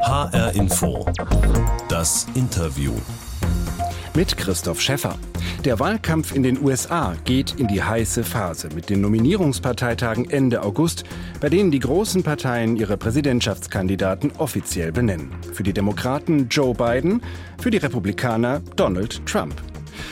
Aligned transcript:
HR 0.00 0.54
Info. 0.54 1.04
Das 1.88 2.26
Interview. 2.34 2.92
Mit 4.14 4.36
Christoph 4.36 4.80
Schäffer. 4.80 5.18
Der 5.64 5.80
Wahlkampf 5.80 6.34
in 6.34 6.42
den 6.42 6.62
USA 6.62 7.14
geht 7.24 7.58
in 7.58 7.68
die 7.68 7.82
heiße 7.82 8.22
Phase 8.22 8.68
mit 8.74 8.90
den 8.90 9.00
Nominierungsparteitagen 9.00 10.30
Ende 10.30 10.62
August, 10.62 11.04
bei 11.40 11.48
denen 11.48 11.70
die 11.70 11.80
großen 11.80 12.22
Parteien 12.22 12.76
ihre 12.76 12.96
Präsidentschaftskandidaten 12.96 14.32
offiziell 14.38 14.92
benennen. 14.92 15.30
Für 15.52 15.64
die 15.64 15.72
Demokraten 15.72 16.48
Joe 16.48 16.74
Biden, 16.74 17.20
für 17.60 17.70
die 17.70 17.78
Republikaner 17.78 18.60
Donald 18.76 19.24
Trump. 19.26 19.54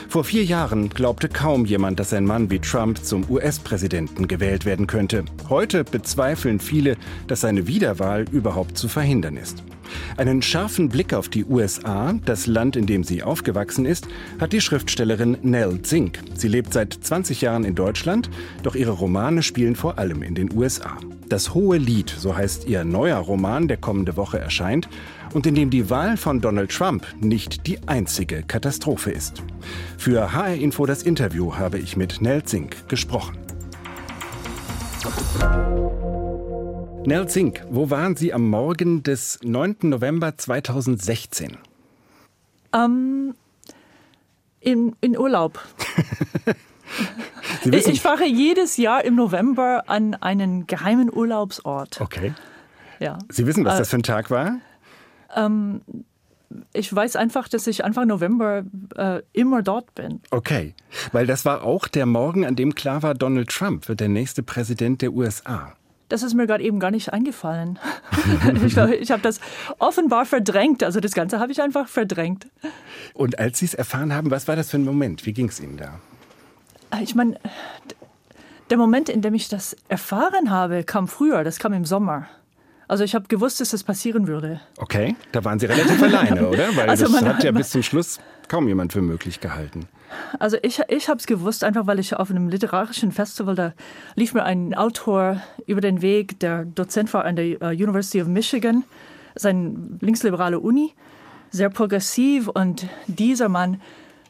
Vor 0.09 0.25
vier 0.25 0.45
Jahren 0.45 0.89
glaubte 0.89 1.29
kaum 1.29 1.65
jemand, 1.65 2.01
dass 2.01 2.13
ein 2.13 2.25
Mann 2.25 2.51
wie 2.51 2.59
Trump 2.59 3.05
zum 3.05 3.29
US-Präsidenten 3.31 4.27
gewählt 4.27 4.65
werden 4.65 4.87
könnte. 4.87 5.25
Heute 5.49 5.85
bezweifeln 5.85 6.59
viele, 6.59 6.97
dass 7.29 7.43
seine 7.43 7.67
Wiederwahl 7.67 8.25
überhaupt 8.33 8.77
zu 8.77 8.89
verhindern 8.89 9.37
ist. 9.37 9.63
Einen 10.17 10.43
scharfen 10.43 10.89
Blick 10.89 11.15
auf 11.15 11.29
die 11.29 11.45
USA, 11.45 12.15
das 12.25 12.47
Land, 12.47 12.77
in 12.77 12.87
dem 12.87 13.05
sie 13.05 13.23
aufgewachsen 13.23 13.87
ist, 13.87 14.09
hat 14.41 14.53
die 14.53 14.61
Schriftstellerin 14.61 15.39
Nell 15.43 15.83
Zink. 15.83 16.21
Sie 16.35 16.49
lebt 16.49 16.73
seit 16.73 16.93
20 16.93 17.41
Jahren 17.41 17.65
in 17.65 17.75
Deutschland, 17.75 18.31
doch 18.63 18.75
ihre 18.75 18.93
Romane 18.93 19.43
spielen 19.43 19.77
vor 19.77 19.99
allem 19.99 20.23
in 20.23 20.35
den 20.35 20.53
USA. 20.53 20.97
Das 21.29 21.55
Hohe 21.55 21.79
Lied, 21.79 22.15
so 22.17 22.37
heißt 22.37 22.69
ihr 22.69 22.85
neuer 22.85 23.19
Roman, 23.19 23.67
der 23.67 23.79
kommende 23.79 24.17
Woche 24.17 24.39
erscheint, 24.39 24.89
und 25.35 25.47
in 25.47 25.55
dem 25.55 25.71
die 25.71 25.91
Wahl 25.91 26.17
von 26.17 26.41
Donald 26.41 26.71
Trump 26.71 27.05
nicht 27.21 27.67
die 27.67 27.79
einzige 27.89 28.43
Katastrophe 28.43 29.11
ist. 29.11 29.43
Für 29.99 30.33
HR 30.33 30.55
Info 30.55 30.87
das 30.87 31.03
Interview 31.03 31.57
habe 31.57 31.79
ich 31.79 31.97
mit 31.97 32.21
Nell 32.21 32.45
Zink 32.45 32.89
gesprochen. 32.89 33.37
Nell 37.07 37.29
Zink, 37.29 37.65
wo 37.71 37.89
waren 37.89 38.17
Sie 38.17 38.35
am 38.35 38.51
Morgen 38.51 39.05
des 39.05 39.39
9. 39.45 39.77
November 39.83 40.37
2016? 40.37 41.57
Ähm, 42.75 43.33
in, 44.59 44.97
in 45.01 45.17
Urlaub. 45.17 45.61
ich 47.65 48.03
fahre 48.03 48.27
jedes 48.27 48.77
Jahr 48.77 49.05
im 49.05 49.15
November 49.15 49.85
an 49.87 50.15
einen 50.15 50.67
geheimen 50.67 51.09
Urlaubsort. 51.09 52.01
Okay. 52.01 52.35
Ja. 52.99 53.19
Sie 53.31 53.47
wissen, 53.47 53.65
was 53.65 53.77
äh, 53.77 53.79
das 53.79 53.91
für 53.91 53.99
ein 53.99 54.03
Tag 54.03 54.33
war? 54.33 54.57
Ähm, 55.37 55.83
ich 56.73 56.93
weiß 56.93 57.15
einfach, 57.15 57.47
dass 57.47 57.69
ich 57.69 57.85
Anfang 57.85 58.09
November 58.09 58.65
äh, 58.97 59.23
immer 59.33 59.63
dort 59.63 59.95
bin. 59.95 60.23
Okay, 60.33 60.75
weil 61.13 61.29
das 61.29 61.45
war 61.45 61.63
auch 61.63 61.87
der 61.87 62.07
Morgen, 62.07 62.45
an 62.45 62.57
dem 62.57 62.75
klar 62.75 63.05
war, 63.05 63.15
Donald 63.15 63.49
Trump 63.51 63.87
wird 63.87 64.01
der 64.01 64.09
nächste 64.09 64.43
Präsident 64.43 65.03
der 65.03 65.13
USA. 65.13 65.77
Das 66.09 66.23
ist 66.23 66.35
mir 66.35 66.47
gerade 66.47 66.63
eben 66.63 66.79
gar 66.79 66.91
nicht 66.91 67.13
eingefallen. 67.13 67.79
ich 68.65 68.77
ich 68.77 69.11
habe 69.11 69.23
das 69.23 69.41
offenbar 69.79 70.25
verdrängt. 70.25 70.85
Also 70.85 71.01
das 71.01 71.13
Ganze 71.13 71.41
habe 71.41 71.51
ich 71.51 71.61
einfach 71.61 71.89
verdrängt. 71.89 72.47
Und 73.15 73.39
als 73.39 73.59
Sie 73.59 73.67
es 73.67 73.75
erfahren 73.75 74.13
haben, 74.13 74.31
was 74.31 74.47
war 74.47 74.55
das 74.55 74.71
für 74.71 74.79
ein 74.79 74.85
Moment? 74.85 75.27
Wie 75.27 75.33
ging 75.33 75.49
es 75.49 75.59
Ihnen 75.59 75.77
da? 75.77 75.99
Ich 77.01 77.15
meine, 77.15 77.39
der 78.71 78.79
Moment, 78.79 79.09
in 79.09 79.21
dem 79.23 79.35
ich 79.35 79.49
das 79.49 79.77
erfahren 79.89 80.51
habe, 80.51 80.85
kam 80.85 81.09
früher. 81.09 81.43
Das 81.45 81.59
kam 81.59 81.73
im 81.73 81.85
Sommer. 81.85 82.29
Also 82.89 83.03
ich 83.03 83.15
habe 83.17 83.27
gewusst, 83.27 83.61
dass 83.61 83.71
das 83.71 83.83
passieren 83.83 84.29
würde. 84.29 84.61
Okay, 84.77 85.17
da 85.33 85.45
waren 85.45 85.59
Sie 85.59 85.67
relativ 85.67 86.01
alleine, 86.03 86.49
oder? 86.49 86.77
Weil 86.77 86.89
also 86.89 87.09
das 87.09 87.23
hat 87.23 87.43
ja 87.43 87.51
bis 87.51 87.71
zum 87.71 87.83
Schluss 87.83 88.21
kaum 88.49 88.69
jemand 88.69 88.93
für 88.93 89.03
möglich 89.03 89.41
gehalten. 89.41 89.89
Also 90.39 90.57
ich, 90.63 90.81
ich 90.89 91.09
habe 91.09 91.19
es 91.19 91.27
gewusst, 91.27 91.65
einfach 91.65 91.87
weil 91.87 91.99
ich 91.99 92.15
auf 92.15 92.31
einem 92.31 92.49
literarischen 92.49 93.13
Festival, 93.13 93.55
da 93.55 93.73
lief 94.15 94.35
mir 94.35 94.45
ein 94.45 94.75
Autor 94.75 95.41
über 95.67 95.81
den 95.81 96.03
Weg, 96.03 96.41
der 96.41 96.65
Dozent 96.65 97.13
war 97.15 97.25
an 97.25 97.37
der 97.37 97.63
uh, 97.63 97.67
University 97.67 98.23
of 98.23 98.29
Michigan, 98.29 98.85
sein 99.35 99.99
linksliberale 100.01 100.61
Uni, 100.61 100.93
sehr 101.51 101.71
progressiv 101.71 102.49
und 102.49 102.87
dieser 103.07 103.49
Mann 103.49 103.81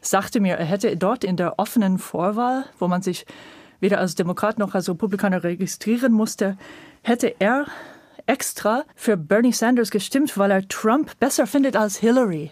sagte 0.01 0.39
mir, 0.39 0.55
er 0.55 0.65
hätte 0.65 0.95
dort 0.97 1.23
in 1.23 1.37
der 1.37 1.59
offenen 1.59 1.97
Vorwahl, 1.97 2.65
wo 2.79 2.87
man 2.87 3.01
sich 3.01 3.25
weder 3.79 3.99
als 3.99 4.15
Demokrat 4.15 4.57
noch 4.57 4.73
als 4.73 4.89
Republikaner 4.89 5.43
registrieren 5.43 6.13
musste, 6.13 6.57
hätte 7.03 7.35
er 7.39 7.65
extra 8.25 8.83
für 8.95 9.17
Bernie 9.17 9.53
Sanders 9.53 9.91
gestimmt, 9.91 10.37
weil 10.37 10.51
er 10.51 10.67
Trump 10.67 11.17
besser 11.19 11.47
findet 11.47 11.75
als 11.75 11.97
Hillary. 11.97 12.51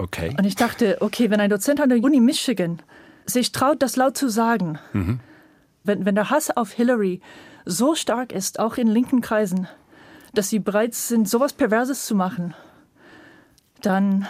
Okay. 0.00 0.34
Und 0.38 0.46
ich 0.46 0.54
dachte, 0.54 0.96
okay, 1.00 1.30
wenn 1.30 1.40
ein 1.40 1.50
Dozent 1.50 1.78
an 1.78 1.90
der 1.90 2.02
Uni 2.02 2.20
Michigan 2.20 2.80
sich 3.26 3.52
traut, 3.52 3.82
das 3.82 3.96
laut 3.96 4.16
zu 4.16 4.30
sagen, 4.30 4.78
mhm. 4.94 5.20
wenn, 5.84 6.06
wenn 6.06 6.14
der 6.14 6.30
Hass 6.30 6.50
auf 6.56 6.72
Hillary 6.72 7.20
so 7.66 7.94
stark 7.94 8.32
ist, 8.32 8.58
auch 8.58 8.78
in 8.78 8.88
linken 8.88 9.20
Kreisen, 9.20 9.68
dass 10.32 10.48
sie 10.48 10.58
bereit 10.58 10.94
sind, 10.94 11.28
sowas 11.28 11.52
Perverses 11.52 12.06
zu 12.06 12.14
machen, 12.14 12.54
dann, 13.82 14.26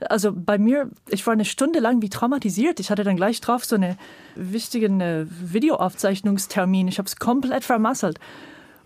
also 0.00 0.32
bei 0.34 0.58
mir, 0.58 0.90
ich 1.08 1.24
war 1.24 1.34
eine 1.34 1.44
Stunde 1.44 1.78
lang 1.78 2.02
wie 2.02 2.08
traumatisiert. 2.08 2.80
Ich 2.80 2.90
hatte 2.90 3.04
dann 3.04 3.16
gleich 3.16 3.40
drauf 3.40 3.64
so 3.64 3.76
einen 3.76 3.96
wichtigen 4.34 5.00
äh, 5.00 5.26
Videoaufzeichnungstermin. 5.28 6.88
Ich 6.88 6.98
habe 6.98 7.06
es 7.06 7.16
komplett 7.16 7.62
vermasselt. 7.62 8.18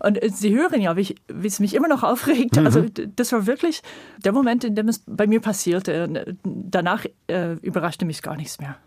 Und 0.05 0.21
äh, 0.21 0.29
Sie 0.29 0.55
hören 0.55 0.81
ja, 0.81 0.95
wie, 0.95 1.15
wie 1.27 1.47
es 1.47 1.59
mich 1.59 1.73
immer 1.73 1.87
noch 1.87 2.03
aufregt. 2.03 2.57
Mhm. 2.57 2.65
Also 2.65 2.85
das 3.15 3.31
war 3.31 3.47
wirklich 3.47 3.81
der 4.23 4.31
Moment, 4.31 4.63
in 4.63 4.75
dem 4.75 4.87
es 4.87 5.03
bei 5.05 5.27
mir 5.27 5.41
passierte. 5.41 6.37
Danach 6.43 7.05
äh, 7.27 7.53
überraschte 7.61 8.05
mich 8.05 8.21
gar 8.21 8.37
nichts 8.37 8.59
mehr. 8.59 8.77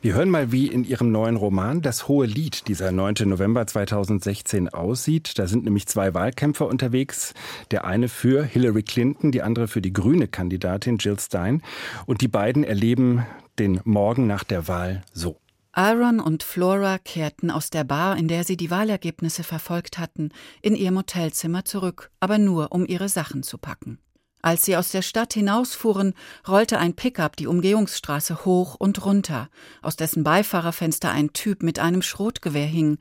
Wir 0.00 0.14
hören 0.14 0.30
mal, 0.30 0.52
wie 0.52 0.68
in 0.68 0.84
Ihrem 0.84 1.10
neuen 1.10 1.36
Roman 1.36 1.82
Das 1.82 2.06
Hohe 2.06 2.26
Lied 2.26 2.68
dieser 2.68 2.92
9. 2.92 3.14
November 3.24 3.66
2016 3.66 4.68
aussieht. 4.68 5.38
Da 5.38 5.46
sind 5.46 5.64
nämlich 5.64 5.86
zwei 5.86 6.14
Wahlkämpfer 6.14 6.66
unterwegs. 6.66 7.34
Der 7.70 7.84
eine 7.84 8.08
für 8.08 8.44
Hillary 8.44 8.82
Clinton, 8.82 9.32
die 9.32 9.42
andere 9.42 9.66
für 9.68 9.82
die 9.82 9.92
grüne 9.92 10.28
Kandidatin 10.28 10.98
Jill 10.98 11.18
Stein. 11.18 11.62
Und 12.06 12.20
die 12.20 12.28
beiden 12.28 12.62
erleben 12.62 13.26
den 13.58 13.80
Morgen 13.84 14.26
nach 14.26 14.44
der 14.44 14.68
Wahl 14.68 15.02
so. 15.12 15.36
Aaron 15.78 16.20
und 16.20 16.42
Flora 16.42 16.96
kehrten 16.96 17.50
aus 17.50 17.68
der 17.68 17.84
Bar, 17.84 18.16
in 18.16 18.28
der 18.28 18.44
sie 18.44 18.56
die 18.56 18.70
Wahlergebnisse 18.70 19.44
verfolgt 19.44 19.98
hatten, 19.98 20.30
in 20.62 20.74
ihr 20.74 20.90
Motelzimmer 20.90 21.66
zurück, 21.66 22.10
aber 22.18 22.38
nur 22.38 22.72
um 22.72 22.86
ihre 22.86 23.10
Sachen 23.10 23.42
zu 23.42 23.58
packen. 23.58 23.98
Als 24.40 24.64
sie 24.64 24.74
aus 24.74 24.90
der 24.90 25.02
Stadt 25.02 25.34
hinausfuhren, 25.34 26.14
rollte 26.48 26.78
ein 26.78 26.96
Pickup 26.96 27.36
die 27.36 27.46
Umgehungsstraße 27.46 28.46
hoch 28.46 28.76
und 28.76 29.04
runter, 29.04 29.50
aus 29.82 29.96
dessen 29.96 30.24
Beifahrerfenster 30.24 31.10
ein 31.10 31.34
Typ 31.34 31.62
mit 31.62 31.78
einem 31.78 32.00
Schrotgewehr 32.00 32.66
hing, 32.66 32.96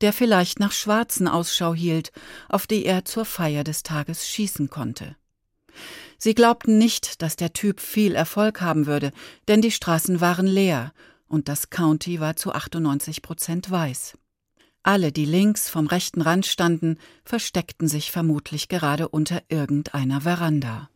der 0.00 0.12
vielleicht 0.12 0.60
nach 0.60 0.70
Schwarzen 0.70 1.26
Ausschau 1.26 1.74
hielt, 1.74 2.12
auf 2.48 2.68
die 2.68 2.84
er 2.84 3.04
zur 3.04 3.24
Feier 3.24 3.64
des 3.64 3.82
Tages 3.82 4.28
schießen 4.28 4.70
konnte. 4.70 5.16
Sie 6.16 6.36
glaubten 6.36 6.78
nicht, 6.78 7.22
dass 7.22 7.34
der 7.34 7.54
Typ 7.54 7.80
viel 7.80 8.14
Erfolg 8.14 8.60
haben 8.60 8.86
würde, 8.86 9.10
denn 9.48 9.62
die 9.62 9.72
Straßen 9.72 10.20
waren 10.20 10.46
leer 10.46 10.92
und 11.30 11.48
das 11.48 11.70
County 11.70 12.20
war 12.20 12.36
zu 12.36 12.52
98 12.52 13.22
Prozent 13.22 13.70
weiß. 13.70 14.18
Alle, 14.82 15.12
die 15.12 15.24
links 15.24 15.68
vom 15.68 15.86
rechten 15.86 16.22
Rand 16.22 16.46
standen, 16.46 16.98
versteckten 17.24 17.86
sich 17.86 18.10
vermutlich 18.10 18.68
gerade 18.68 19.08
unter 19.08 19.42
irgendeiner 19.48 20.22
Veranda. 20.22 20.88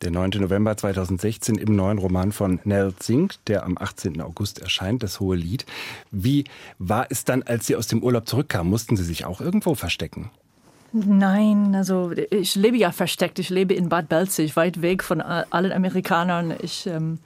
Der 0.00 0.10
9. 0.10 0.30
November 0.40 0.76
2016 0.76 1.56
im 1.56 1.74
neuen 1.74 1.98
Roman 1.98 2.32
von 2.32 2.60
Nell 2.64 2.94
Zink, 2.98 3.34
der 3.46 3.64
am 3.64 3.76
18. 3.76 4.20
August 4.20 4.60
erscheint, 4.60 5.02
das 5.02 5.20
Hohe 5.20 5.36
Lied. 5.36 5.66
Wie 6.10 6.44
war 6.78 7.06
es 7.10 7.24
dann, 7.24 7.42
als 7.42 7.66
Sie 7.66 7.74
aus 7.74 7.88
dem 7.88 8.02
Urlaub 8.02 8.28
zurückkamen? 8.28 8.70
Mussten 8.70 8.96
Sie 8.96 9.04
sich 9.04 9.24
auch 9.24 9.40
irgendwo 9.40 9.74
verstecken? 9.74 10.30
Nein, 10.92 11.74
also 11.74 12.12
ich 12.30 12.54
lebe 12.54 12.76
ja 12.76 12.92
versteckt. 12.92 13.38
Ich 13.38 13.50
lebe 13.50 13.74
in 13.74 13.88
Bad 13.88 14.08
Belzig, 14.08 14.56
weit 14.56 14.80
weg 14.80 15.02
von 15.02 15.20
allen 15.20 15.72
Amerikanern. 15.72 16.54
Ich 16.62 16.86
ähm, 16.86 17.18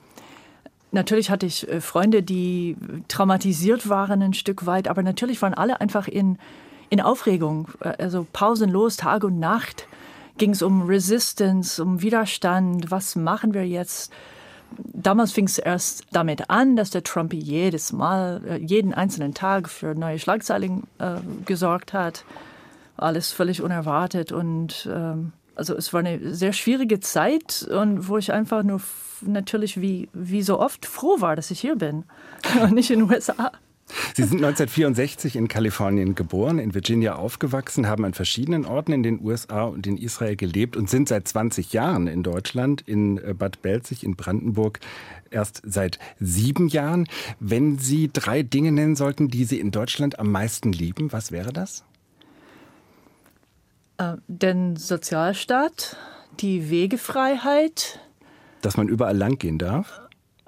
Natürlich 0.93 1.31
hatte 1.31 1.47
ich 1.47 1.67
äh, 1.69 1.81
Freunde, 1.81 2.23
die 2.23 2.77
traumatisiert 3.09 3.89
waren 3.89 4.23
ein 4.23 4.35
Stück 4.35 4.67
weit, 4.67 4.89
aber 4.89 5.03
natürlich 5.03 5.41
waren 5.41 5.55
alle 5.55 5.81
einfach 5.81 6.07
in, 6.07 6.39
in 6.91 7.01
Aufregung. 7.01 7.69
Äh, 7.81 7.95
also 7.99 8.27
pausenlos, 8.33 8.99
Tag 8.99 9.25
und 9.25 9.39
Nacht 9.39 9.89
ging 10.37 10.51
es 10.51 10.63
um 10.63 10.83
Resistance, 10.83 11.83
um 11.83 12.03
Widerstand. 12.03 12.91
Was 12.91 13.17
machen 13.17 13.55
wir 13.55 13.67
jetzt? 13.67 14.12
Damals 14.77 15.33
fing 15.33 15.47
es 15.47 15.59
erst 15.59 16.05
damit 16.12 16.50
an, 16.50 16.77
dass 16.77 16.91
der 16.91 17.03
Trump 17.03 17.33
jedes 17.33 17.93
Mal, 17.93 18.43
äh, 18.47 18.56
jeden 18.59 18.93
einzelnen 18.93 19.33
Tag 19.33 19.71
für 19.71 19.95
neue 19.95 20.19
Schlagzeilen 20.19 20.83
äh, 20.99 21.17
gesorgt 21.47 21.95
hat. 21.95 22.27
Alles 22.99 23.33
völlig 23.33 23.62
unerwartet 23.62 24.31
und 24.31 24.87
ähm, 24.93 25.33
also 25.54 25.76
es 25.76 25.93
war 25.93 26.00
eine 26.00 26.34
sehr 26.34 26.52
schwierige 26.52 27.00
Zeit 27.00 27.66
und 27.70 28.08
wo 28.08 28.19
ich 28.19 28.32
einfach 28.32 28.62
nur 28.62 28.81
natürlich 29.20 29.81
wie, 29.81 30.08
wie 30.12 30.43
so 30.43 30.58
oft 30.58 30.87
froh 30.87 31.20
war, 31.20 31.37
dass 31.37 31.50
ich 31.50 31.60
hier 31.60 31.76
bin 31.76 32.04
und 32.62 32.72
nicht 32.72 32.90
in 32.90 33.00
den 33.00 33.10
USA. 33.10 33.52
Sie 34.14 34.22
sind 34.22 34.38
1964 34.38 35.37
in 35.37 35.49
Kalifornien 35.49 36.14
geboren, 36.14 36.58
in 36.58 36.75
Virginia 36.75 37.16
aufgewachsen, 37.16 37.87
haben 37.87 38.04
an 38.04 38.14
verschiedenen 38.14 38.64
Orten 38.64 38.93
in 38.93 39.02
den 39.02 39.20
USA 39.20 39.64
und 39.64 39.87
in 39.87 39.99
Israel 39.99 40.37
gelebt 40.37 40.76
und 40.76 40.88
sind 40.88 41.08
seit 41.08 41.28
20 41.28 41.72
Jahren 41.72 42.06
in 42.06 42.22
Deutschland, 42.22 42.82
in 42.82 43.19
äh, 43.19 43.34
Bad 43.34 43.60
Belzig, 43.60 44.04
in 44.04 44.16
Brandenburg, 44.16 44.81
erst 45.31 45.62
seit 45.64 45.99
sieben 46.20 46.69
Jahren. 46.69 47.06
Wenn 47.38 47.78
Sie 47.78 48.10
drei 48.12 48.43
Dinge 48.43 48.72
nennen 48.72 48.96
sollten, 48.96 49.28
die 49.28 49.44
Sie 49.44 49.60
in 49.60 49.70
Deutschland 49.70 50.19
am 50.19 50.31
meisten 50.31 50.72
lieben, 50.72 51.12
was 51.12 51.32
wäre 51.32 51.52
das? 51.52 51.84
Äh, 54.02 54.16
den 54.28 54.76
Sozialstaat, 54.76 55.96
die 56.40 56.70
Wegefreiheit. 56.70 58.00
Dass 58.60 58.76
man 58.76 58.88
überall 58.88 59.16
lang 59.16 59.38
gehen 59.38 59.58
darf? 59.58 60.00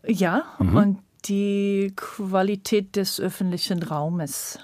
Ja, 0.06 0.44
mhm. 0.58 0.76
und 0.76 0.98
die 1.26 1.92
Qualität 1.96 2.96
des 2.96 3.20
öffentlichen 3.20 3.82
Raumes. 3.82 4.58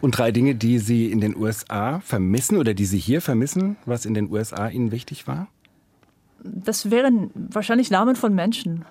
Und 0.00 0.18
drei 0.18 0.32
Dinge, 0.32 0.54
die 0.54 0.78
Sie 0.78 1.10
in 1.10 1.20
den 1.20 1.36
USA 1.36 2.00
vermissen 2.00 2.58
oder 2.58 2.74
die 2.74 2.86
Sie 2.86 2.98
hier 2.98 3.20
vermissen, 3.20 3.76
was 3.86 4.04
in 4.04 4.14
den 4.14 4.30
USA 4.30 4.68
Ihnen 4.68 4.92
wichtig 4.92 5.26
war? 5.26 5.48
Das 6.42 6.90
wären 6.90 7.30
wahrscheinlich 7.34 7.90
Namen 7.90 8.16
von 8.16 8.34
Menschen. 8.34 8.84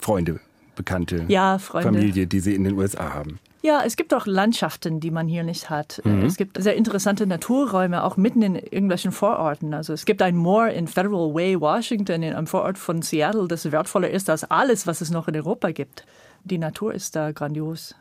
Freunde, 0.00 0.40
Bekannte, 0.76 1.24
ja, 1.28 1.58
Freunde. 1.58 1.88
Familie, 1.88 2.26
die 2.26 2.40
Sie 2.40 2.54
in 2.54 2.64
den 2.64 2.74
USA 2.74 3.14
haben. 3.14 3.38
Ja, 3.60 3.82
es 3.84 3.96
gibt 3.96 4.14
auch 4.14 4.26
Landschaften, 4.26 5.00
die 5.00 5.10
man 5.10 5.26
hier 5.26 5.42
nicht 5.42 5.68
hat. 5.68 6.00
Mhm. 6.04 6.24
Es 6.24 6.36
gibt 6.36 6.62
sehr 6.62 6.76
interessante 6.76 7.26
Naturräume, 7.26 8.04
auch 8.04 8.16
mitten 8.16 8.42
in 8.42 8.54
irgendwelchen 8.54 9.10
Vororten. 9.10 9.74
Also 9.74 9.92
es 9.92 10.04
gibt 10.04 10.22
ein 10.22 10.36
Moor 10.36 10.68
in 10.68 10.86
Federal 10.86 11.34
Way, 11.34 11.60
Washington, 11.60 12.22
in 12.22 12.34
einem 12.34 12.46
Vorort 12.46 12.78
von 12.78 13.02
Seattle, 13.02 13.48
das 13.48 13.70
wertvoller 13.70 14.10
ist 14.10 14.30
als 14.30 14.44
alles, 14.44 14.86
was 14.86 15.00
es 15.00 15.10
noch 15.10 15.26
in 15.28 15.36
Europa 15.36 15.72
gibt. 15.72 16.04
Die 16.44 16.58
Natur 16.58 16.94
ist 16.94 17.16
da 17.16 17.32
grandios. 17.32 17.96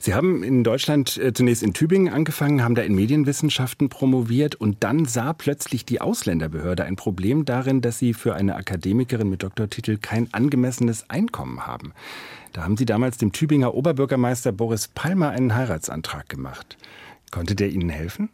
Sie 0.00 0.14
haben 0.14 0.42
in 0.42 0.64
Deutschland 0.64 1.16
äh, 1.16 1.32
zunächst 1.32 1.62
in 1.62 1.72
Tübingen 1.72 2.12
angefangen, 2.12 2.62
haben 2.62 2.74
da 2.74 2.82
in 2.82 2.94
Medienwissenschaften 2.94 3.88
promoviert 3.88 4.54
und 4.54 4.84
dann 4.84 5.06
sah 5.06 5.32
plötzlich 5.32 5.84
die 5.84 6.00
Ausländerbehörde 6.00 6.84
ein 6.84 6.96
Problem 6.96 7.44
darin, 7.44 7.80
dass 7.80 7.98
Sie 7.98 8.14
für 8.14 8.34
eine 8.34 8.56
Akademikerin 8.56 9.28
mit 9.28 9.42
Doktortitel 9.42 9.98
kein 9.98 10.32
angemessenes 10.32 11.08
Einkommen 11.08 11.66
haben. 11.66 11.92
Da 12.52 12.64
haben 12.64 12.76
Sie 12.76 12.84
damals 12.84 13.16
dem 13.18 13.32
Tübinger 13.32 13.74
Oberbürgermeister 13.74 14.52
Boris 14.52 14.88
Palmer 14.88 15.30
einen 15.30 15.54
Heiratsantrag 15.54 16.28
gemacht. 16.28 16.76
Konnte 17.30 17.54
der 17.54 17.70
Ihnen 17.70 17.88
helfen? 17.88 18.28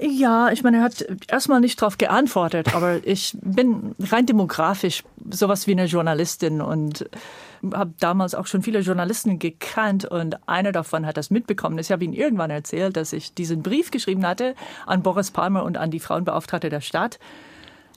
Ja, 0.00 0.50
ich 0.50 0.64
meine, 0.64 0.78
er 0.78 0.82
hat 0.82 1.06
erstmal 1.28 1.60
nicht 1.60 1.80
darauf 1.80 1.98
geantwortet, 1.98 2.74
aber 2.74 3.00
ich 3.06 3.36
bin 3.40 3.94
rein 4.00 4.26
demografisch 4.26 5.04
sowas 5.30 5.66
wie 5.66 5.72
eine 5.72 5.84
Journalistin 5.84 6.60
und 6.60 7.08
habe 7.72 7.92
damals 8.00 8.34
auch 8.34 8.46
schon 8.46 8.62
viele 8.62 8.80
Journalisten 8.80 9.38
gekannt 9.38 10.04
und 10.04 10.48
einer 10.48 10.72
davon 10.72 11.06
hat 11.06 11.16
das 11.16 11.30
mitbekommen. 11.30 11.78
Ich 11.78 11.92
habe 11.92 12.04
ihm 12.04 12.12
irgendwann 12.12 12.50
erzählt, 12.50 12.96
dass 12.96 13.12
ich 13.12 13.34
diesen 13.34 13.62
Brief 13.62 13.92
geschrieben 13.92 14.26
hatte 14.26 14.56
an 14.86 15.04
Boris 15.04 15.30
Palmer 15.30 15.62
und 15.62 15.76
an 15.76 15.92
die 15.92 16.00
Frauenbeauftragte 16.00 16.70
der 16.70 16.80
Stadt, 16.80 17.20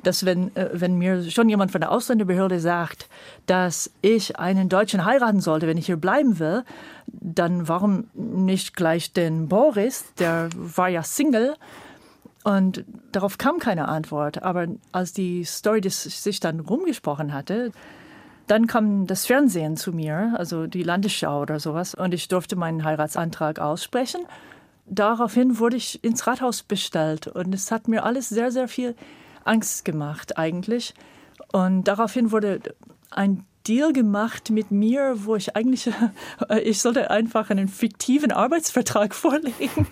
dass 0.05 0.25
wenn, 0.25 0.55
äh, 0.55 0.69
wenn 0.73 0.97
mir 0.97 1.29
schon 1.29 1.49
jemand 1.49 1.71
von 1.71 1.81
der 1.81 1.91
Ausländerbehörde 1.91 2.59
sagt, 2.59 3.09
dass 3.45 3.91
ich 4.01 4.39
einen 4.39 4.69
Deutschen 4.69 5.05
heiraten 5.05 5.41
sollte, 5.41 5.67
wenn 5.67 5.77
ich 5.77 5.87
hier 5.87 5.97
bleiben 5.97 6.39
will, 6.39 6.63
dann 7.07 7.67
warum 7.67 8.05
nicht 8.13 8.75
gleich 8.75 9.13
den 9.13 9.47
Boris, 9.47 10.05
der 10.19 10.49
war 10.55 10.89
ja 10.89 11.03
Single. 11.03 11.55
Und 12.43 12.85
darauf 13.11 13.39
kam 13.39 13.57
keine 13.57 13.87
Antwort. 13.87 14.43
Aber 14.43 14.67
als 14.91 15.13
die 15.13 15.43
Story 15.43 15.81
sich 15.89 16.39
dann 16.39 16.59
rumgesprochen 16.59 17.33
hatte, 17.33 17.71
dann 18.45 18.67
kam 18.67 19.07
das 19.07 19.25
Fernsehen 19.25 19.75
zu 19.75 19.91
mir, 19.91 20.35
also 20.37 20.67
die 20.67 20.83
Landesschau 20.83 21.41
oder 21.41 21.59
sowas, 21.59 21.95
und 21.95 22.13
ich 22.13 22.27
durfte 22.27 22.55
meinen 22.55 22.83
Heiratsantrag 22.83 23.59
aussprechen. 23.59 24.21
Daraufhin 24.85 25.57
wurde 25.57 25.77
ich 25.77 26.03
ins 26.03 26.27
Rathaus 26.27 26.61
bestellt 26.61 27.25
und 27.25 27.55
es 27.55 27.71
hat 27.71 27.87
mir 27.87 28.03
alles 28.03 28.29
sehr, 28.29 28.51
sehr 28.51 28.67
viel 28.67 28.93
Angst 29.45 29.85
gemacht 29.85 30.37
eigentlich. 30.37 30.93
Und 31.51 31.85
daraufhin 31.85 32.31
wurde 32.31 32.59
ein 33.11 33.45
Deal 33.67 33.93
gemacht 33.93 34.51
mit 34.51 34.71
mir, 34.71 35.15
wo 35.25 35.35
ich 35.35 35.55
eigentlich, 35.55 35.89
ich 36.63 36.81
sollte 36.81 37.09
einfach 37.09 37.49
einen 37.49 37.67
fiktiven 37.67 38.31
Arbeitsvertrag 38.31 39.15
vorlegen. 39.15 39.87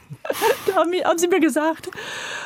da 0.68 0.76
haben 0.76 1.18
sie 1.18 1.28
mir 1.28 1.40
gesagt. 1.40 1.90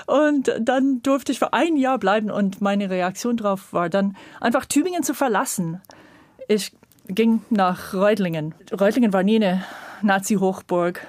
Und 0.06 0.52
dann 0.60 1.02
durfte 1.04 1.32
ich 1.32 1.40
für 1.40 1.54
ein 1.54 1.76
Jahr 1.76 1.98
bleiben 1.98 2.32
und 2.32 2.62
meine 2.62 2.90
Reaktion 2.90 3.38
darauf 3.38 3.74
war 3.74 3.90
dann 3.90 4.16
einfach 4.40 4.66
Tübingen 4.66 5.04
zu 5.04 5.14
verlassen. 5.14 5.82
Ich 6.48 6.72
ging 7.08 7.42
nach 7.50 7.94
Reutlingen. 7.94 8.54
Reutlingen 8.72 9.14
war 9.14 9.24
nie 9.24 9.38
eine 9.38 9.64
Nazi-Hochburg. 10.02 11.06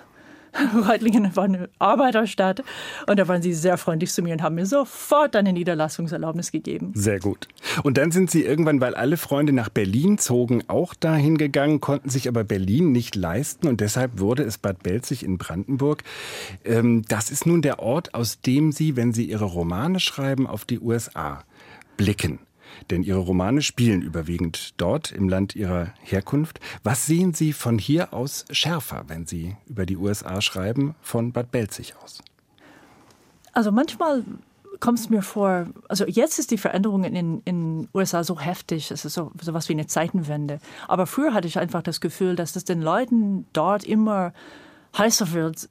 Reutlingen 0.88 1.34
war 1.36 1.44
eine 1.44 1.68
Arbeiterstadt 1.78 2.62
und 3.06 3.18
da 3.18 3.28
waren 3.28 3.42
sie 3.42 3.52
sehr 3.52 3.78
freundlich 3.78 4.12
zu 4.12 4.22
mir 4.22 4.32
und 4.32 4.42
haben 4.42 4.54
mir 4.54 4.66
sofort 4.66 5.36
eine 5.36 5.52
Niederlassungserlaubnis 5.52 6.52
gegeben. 6.52 6.92
Sehr 6.94 7.20
gut. 7.20 7.48
Und 7.82 7.98
dann 7.98 8.10
sind 8.10 8.30
sie 8.30 8.44
irgendwann, 8.44 8.80
weil 8.80 8.94
alle 8.94 9.16
Freunde 9.16 9.52
nach 9.52 9.68
Berlin 9.68 10.18
zogen, 10.18 10.64
auch 10.68 10.94
dahin 10.94 11.38
gegangen, 11.38 11.80
konnten 11.80 12.10
sich 12.10 12.28
aber 12.28 12.44
Berlin 12.44 12.92
nicht 12.92 13.14
leisten 13.14 13.68
und 13.68 13.80
deshalb 13.80 14.18
wurde 14.20 14.42
es 14.42 14.58
Bad 14.58 14.82
Belzig 14.82 15.24
in 15.24 15.38
Brandenburg. 15.38 16.02
Ähm, 16.64 17.02
das 17.08 17.30
ist 17.30 17.46
nun 17.46 17.62
der 17.62 17.78
Ort, 17.80 18.14
aus 18.14 18.40
dem 18.40 18.72
Sie, 18.72 18.96
wenn 18.96 19.12
Sie 19.12 19.24
Ihre 19.24 19.44
Romane 19.44 20.00
schreiben, 20.00 20.46
auf 20.46 20.64
die 20.64 20.80
USA 20.80 21.44
blicken. 21.96 22.38
Denn 22.90 23.02
Ihre 23.02 23.18
Romane 23.18 23.62
spielen 23.62 24.02
überwiegend 24.02 24.74
dort 24.80 25.12
im 25.12 25.28
Land 25.28 25.56
Ihrer 25.56 25.92
Herkunft. 26.02 26.60
Was 26.82 27.06
sehen 27.06 27.34
Sie 27.34 27.52
von 27.52 27.78
hier 27.78 28.12
aus 28.12 28.44
schärfer, 28.50 29.04
wenn 29.08 29.26
Sie 29.26 29.56
über 29.66 29.86
die 29.86 29.96
USA 29.96 30.40
schreiben, 30.40 30.94
von 31.00 31.32
Bad 31.32 31.50
Belzig 31.50 31.94
aus? 32.02 32.22
Also 33.52 33.72
manchmal 33.72 34.24
kommt 34.80 34.98
es 34.98 35.10
mir 35.10 35.22
vor, 35.22 35.66
also 35.88 36.06
jetzt 36.06 36.38
ist 36.38 36.50
die 36.50 36.58
Veränderung 36.58 37.04
in 37.04 37.42
den 37.44 37.88
USA 37.94 38.22
so 38.22 38.38
heftig, 38.38 38.90
es 38.90 39.04
ist 39.04 39.14
so 39.14 39.32
was 39.34 39.68
wie 39.68 39.72
eine 39.72 39.86
Zeitenwende. 39.86 40.60
Aber 40.86 41.06
früher 41.06 41.34
hatte 41.34 41.48
ich 41.48 41.58
einfach 41.58 41.82
das 41.82 42.00
Gefühl, 42.00 42.36
dass 42.36 42.54
es 42.56 42.64
den 42.64 42.80
Leuten 42.80 43.46
dort 43.52 43.84
immer 43.84 44.32
heißer 44.96 45.32
wird, 45.32 45.68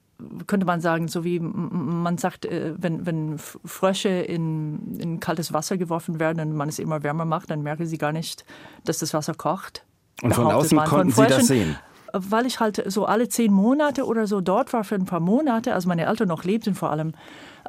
könnte 0.47 0.65
man 0.65 0.81
sagen, 0.81 1.07
so 1.07 1.23
wie 1.23 1.39
man 1.39 2.17
sagt, 2.17 2.45
äh, 2.45 2.73
wenn, 2.77 3.05
wenn 3.05 3.37
Frösche 3.37 4.09
in, 4.09 4.97
in 4.99 5.19
kaltes 5.19 5.53
Wasser 5.53 5.77
geworfen 5.77 6.19
werden 6.19 6.39
und 6.39 6.55
man 6.55 6.69
es 6.69 6.79
immer 6.79 7.03
wärmer 7.03 7.25
macht, 7.25 7.49
dann 7.51 7.61
merken 7.61 7.85
sie 7.85 7.97
gar 7.97 8.11
nicht, 8.11 8.45
dass 8.83 8.99
das 8.99 9.13
Wasser 9.13 9.33
kocht. 9.33 9.83
Und 10.21 10.33
von 10.33 10.47
außen 10.47 10.77
konnten 10.79 11.11
von 11.11 11.25
Sie 11.25 11.29
das 11.29 11.47
sehen? 11.47 11.75
Weil 12.13 12.45
ich 12.45 12.59
halt 12.59 12.83
so 12.87 13.05
alle 13.05 13.29
zehn 13.29 13.51
Monate 13.51 14.05
oder 14.05 14.27
so 14.27 14.41
dort 14.41 14.73
war 14.73 14.83
für 14.83 14.95
ein 14.95 15.05
paar 15.05 15.19
Monate, 15.19 15.73
als 15.73 15.85
meine 15.85 16.05
Eltern 16.05 16.29
noch 16.29 16.43
lebten 16.43 16.73
vor 16.73 16.89
allem, 16.89 17.11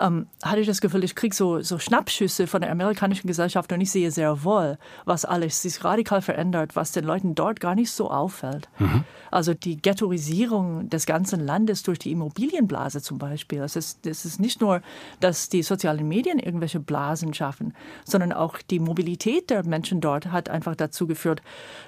ähm, 0.01 0.27
hatte 0.43 0.61
ich 0.61 0.67
das 0.67 0.81
Gefühl, 0.81 1.05
ich 1.05 1.15
kriege 1.15 1.35
so, 1.35 1.61
so 1.61 1.79
Schnappschüsse 1.79 2.47
von 2.47 2.61
der 2.61 2.71
amerikanischen 2.71 3.27
Gesellschaft 3.27 3.73
und 3.73 3.81
ich 3.81 3.91
sehe 3.91 4.11
sehr 4.11 4.45
wohl, 4.45 4.79
was 5.05 5.25
alles 5.25 5.63
sich 5.63 5.83
radikal 5.85 6.23
verändert, 6.23 6.77
was 6.77 6.93
den 6.93 7.05
Leuten 7.05 7.35
dort 7.35 7.61
gar 7.61 7.75
nicht 7.75 7.91
so 7.91 8.11
auffällt. 8.11 8.69
Mhm. 8.79 9.05
Also 9.31 9.55
die 9.55 9.81
Ghettoisierung 9.81 10.89
des 10.89 11.07
ganzen 11.07 11.41
Landes 11.41 11.83
durch 11.83 11.99
die 11.99 12.13
Immobilienblase 12.13 13.03
zum 13.03 13.19
Beispiel. 13.19 13.61
Es 13.61 13.77
ist, 13.77 14.07
es 14.07 14.25
ist 14.25 14.41
nicht 14.41 14.61
nur, 14.61 14.81
dass 15.21 15.49
die 15.49 15.63
sozialen 15.63 16.07
Medien 16.09 16.39
irgendwelche 16.39 16.81
Blasen 16.81 17.35
schaffen, 17.35 17.75
sondern 18.05 18.33
auch 18.33 18.59
die 18.71 18.81
Mobilität 18.81 19.51
der 19.51 19.65
Menschen 19.65 20.01
dort 20.01 20.27
hat 20.27 20.49
einfach 20.49 20.77
dazu 20.77 21.07
geführt, 21.07 21.43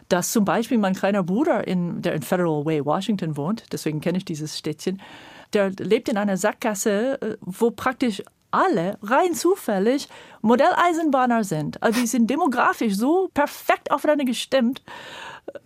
dass 0.08 0.32
zum 0.32 0.44
Beispiel 0.44 0.78
mein 0.78 0.94
kleiner 0.94 1.22
Bruder, 1.22 1.66
in, 1.66 2.02
der 2.02 2.14
in 2.14 2.22
Federal 2.22 2.64
Way, 2.64 2.84
Washington 2.84 3.36
wohnt, 3.36 3.64
deswegen 3.72 4.00
kenne 4.00 4.18
ich 4.18 4.24
dieses 4.24 4.58
Städtchen, 4.58 5.00
der 5.52 5.70
lebt 5.70 6.08
in 6.08 6.16
einer 6.16 6.36
Sackgasse, 6.36 7.20
äh, 7.20 7.36
wo 7.40 7.70
praktisch 7.70 8.22
alle 8.50 8.98
rein 9.02 9.34
zufällig 9.34 10.08
Modelleisenbahner 10.42 11.44
sind. 11.44 11.82
Also 11.82 12.00
die 12.00 12.06
sind 12.06 12.28
demografisch 12.28 12.96
so 12.96 13.30
perfekt 13.32 13.90
aufeinander 13.90 14.24
gestimmt. 14.24 14.82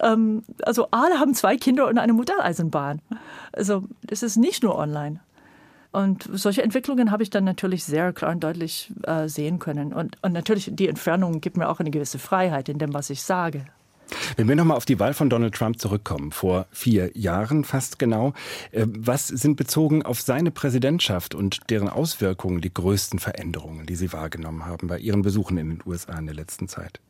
Ähm, 0.01 0.45
also 0.63 0.89
alle 0.91 1.19
haben 1.19 1.35
zwei 1.35 1.57
Kinder 1.57 1.89
und 1.89 1.99
eine 1.99 2.13
Modelleisenbahn. 2.13 3.01
Also 3.53 3.85
das 4.03 4.23
ist 4.23 4.37
nicht 4.37 4.63
nur 4.63 4.77
online. 4.77 5.21
Und 5.93 6.29
solche 6.33 6.63
Entwicklungen 6.63 7.13
habe 7.13 7.23
ich 7.23 7.31
dann 7.31 7.45
natürlich 7.45 7.85
sehr 7.85 8.13
klar 8.13 8.33
und 8.33 8.43
deutlich 8.43 8.93
äh, 9.05 9.29
sehen 9.29 9.61
können. 9.61 9.93
Und, 9.93 10.17
und 10.23 10.33
natürlich 10.33 10.71
die 10.73 10.89
Entfernung 10.89 11.41
gibt 11.41 11.57
mir 11.57 11.69
auch 11.69 11.79
eine 11.79 11.93
gewisse 11.93 12.19
Freiheit 12.19 12.69
in 12.69 12.79
dem, 12.79 12.93
was 12.93 13.11
ich 13.11 13.23
sage. 13.23 13.65
Wenn 14.37 14.49
wir 14.49 14.57
nochmal 14.57 14.77
auf 14.77 14.85
die 14.85 14.99
Wahl 14.99 15.15
von 15.15 15.31
Donald 15.31 15.55
Trump 15.55 15.79
zurückkommen, 15.79 16.33
vor 16.33 16.67
vier 16.71 17.17
Jahren 17.17 17.65
fast 17.65 17.99
genau, 17.99 18.33
äh, 18.73 18.87
was 18.87 19.29
sind 19.29 19.57
bezogen 19.57 20.03
auf 20.03 20.21
seine 20.21 20.51
Präsidentschaft 20.51 21.35
und 21.35 21.71
deren 21.71 21.89
Auswirkungen 21.89 22.61
die 22.61 22.73
größten 22.73 23.19
Veränderungen, 23.19 23.87
die 23.87 23.97
Sie 23.97 24.13
wahrgenommen 24.13 24.67
haben 24.67 24.89
bei 24.89 24.99
Ihren 24.99 25.23
Besuchen 25.23 25.59
in 25.59 25.71
den 25.71 25.83
USA 25.87 26.19
in 26.19 26.27
der 26.27 26.35
letzten 26.35 26.69
Zeit? 26.69 27.01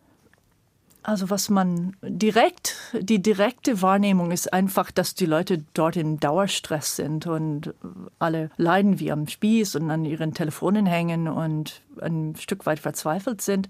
Also 1.06 1.28
was 1.28 1.50
man 1.50 1.94
direkt, 2.02 2.76
die 2.98 3.20
direkte 3.20 3.82
Wahrnehmung 3.82 4.30
ist 4.30 4.54
einfach, 4.54 4.90
dass 4.90 5.14
die 5.14 5.26
Leute 5.26 5.62
dort 5.74 5.96
in 5.96 6.18
Dauerstress 6.18 6.96
sind 6.96 7.26
und 7.26 7.74
alle 8.18 8.50
leiden 8.56 9.00
wie 9.00 9.12
am 9.12 9.28
Spieß 9.28 9.76
und 9.76 9.90
an 9.90 10.06
ihren 10.06 10.32
Telefonen 10.32 10.86
hängen 10.86 11.28
und 11.28 11.82
ein 12.00 12.34
Stück 12.38 12.64
weit 12.64 12.78
verzweifelt 12.78 13.42
sind 13.42 13.68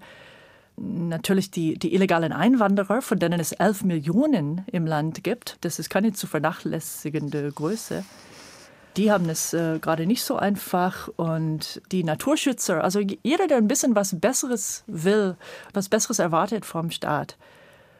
natürlich 0.77 1.51
die, 1.51 1.77
die 1.77 1.93
illegalen 1.93 2.33
Einwanderer, 2.33 3.01
von 3.01 3.19
denen 3.19 3.39
es 3.39 3.51
elf 3.53 3.83
Millionen 3.83 4.65
im 4.71 4.85
Land 4.85 5.23
gibt. 5.23 5.57
Das 5.61 5.79
ist 5.79 5.89
keine 5.89 6.13
zu 6.13 6.27
vernachlässigende 6.27 7.51
Größe. 7.51 8.03
Die 8.97 9.11
haben 9.11 9.29
es 9.29 9.53
äh, 9.53 9.79
gerade 9.79 10.05
nicht 10.05 10.23
so 10.23 10.37
einfach. 10.37 11.09
Und 11.17 11.81
die 11.91 12.03
Naturschützer, 12.03 12.83
also 12.83 12.99
jeder, 12.99 13.47
der 13.47 13.57
ein 13.57 13.67
bisschen 13.67 13.95
was 13.95 14.19
Besseres 14.19 14.83
will, 14.87 15.35
was 15.73 15.89
Besseres 15.89 16.19
erwartet 16.19 16.65
vom 16.65 16.91
Staat, 16.91 17.37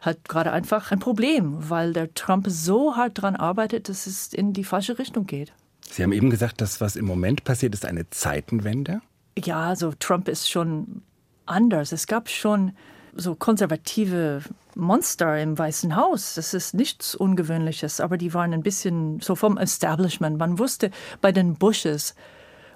hat 0.00 0.28
gerade 0.28 0.52
einfach 0.52 0.92
ein 0.92 0.98
Problem, 0.98 1.68
weil 1.68 1.92
der 1.92 2.14
Trump 2.14 2.46
so 2.48 2.96
hart 2.96 3.18
daran 3.18 3.36
arbeitet, 3.36 3.88
dass 3.88 4.06
es 4.06 4.32
in 4.32 4.52
die 4.52 4.64
falsche 4.64 4.98
Richtung 4.98 5.26
geht. 5.26 5.52
Sie 5.90 6.02
haben 6.02 6.12
eben 6.12 6.30
gesagt, 6.30 6.60
das, 6.60 6.80
was 6.80 6.96
im 6.96 7.04
Moment 7.04 7.44
passiert, 7.44 7.74
ist 7.74 7.84
eine 7.84 8.08
Zeitenwende. 8.10 9.00
Ja, 9.38 9.68
also 9.68 9.92
Trump 9.98 10.28
ist 10.28 10.50
schon 10.50 11.02
anders. 11.46 11.92
Es 11.92 12.06
gab 12.06 12.28
schon 12.28 12.72
so 13.14 13.34
konservative 13.34 14.42
Monster 14.74 15.40
im 15.40 15.58
Weißen 15.58 15.96
Haus. 15.96 16.34
Das 16.34 16.54
ist 16.54 16.74
nichts 16.74 17.14
Ungewöhnliches, 17.14 18.00
aber 18.00 18.18
die 18.18 18.34
waren 18.34 18.52
ein 18.52 18.62
bisschen 18.62 19.20
so 19.20 19.34
vom 19.34 19.56
Establishment. 19.56 20.38
Man 20.38 20.58
wusste 20.58 20.90
bei 21.20 21.32
den 21.32 21.54
Bushes, 21.54 22.14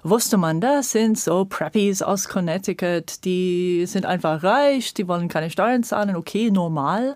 wusste 0.03 0.37
man, 0.37 0.59
das 0.61 0.91
sind 0.91 1.19
so 1.19 1.45
Preppies 1.45 2.01
aus 2.01 2.27
Connecticut, 2.27 3.23
die 3.23 3.85
sind 3.85 4.05
einfach 4.05 4.41
reich, 4.43 4.93
die 4.93 5.07
wollen 5.07 5.27
keine 5.27 5.51
Steuern 5.51 5.83
zahlen, 5.83 6.15
okay, 6.15 6.49
normal. 6.49 7.15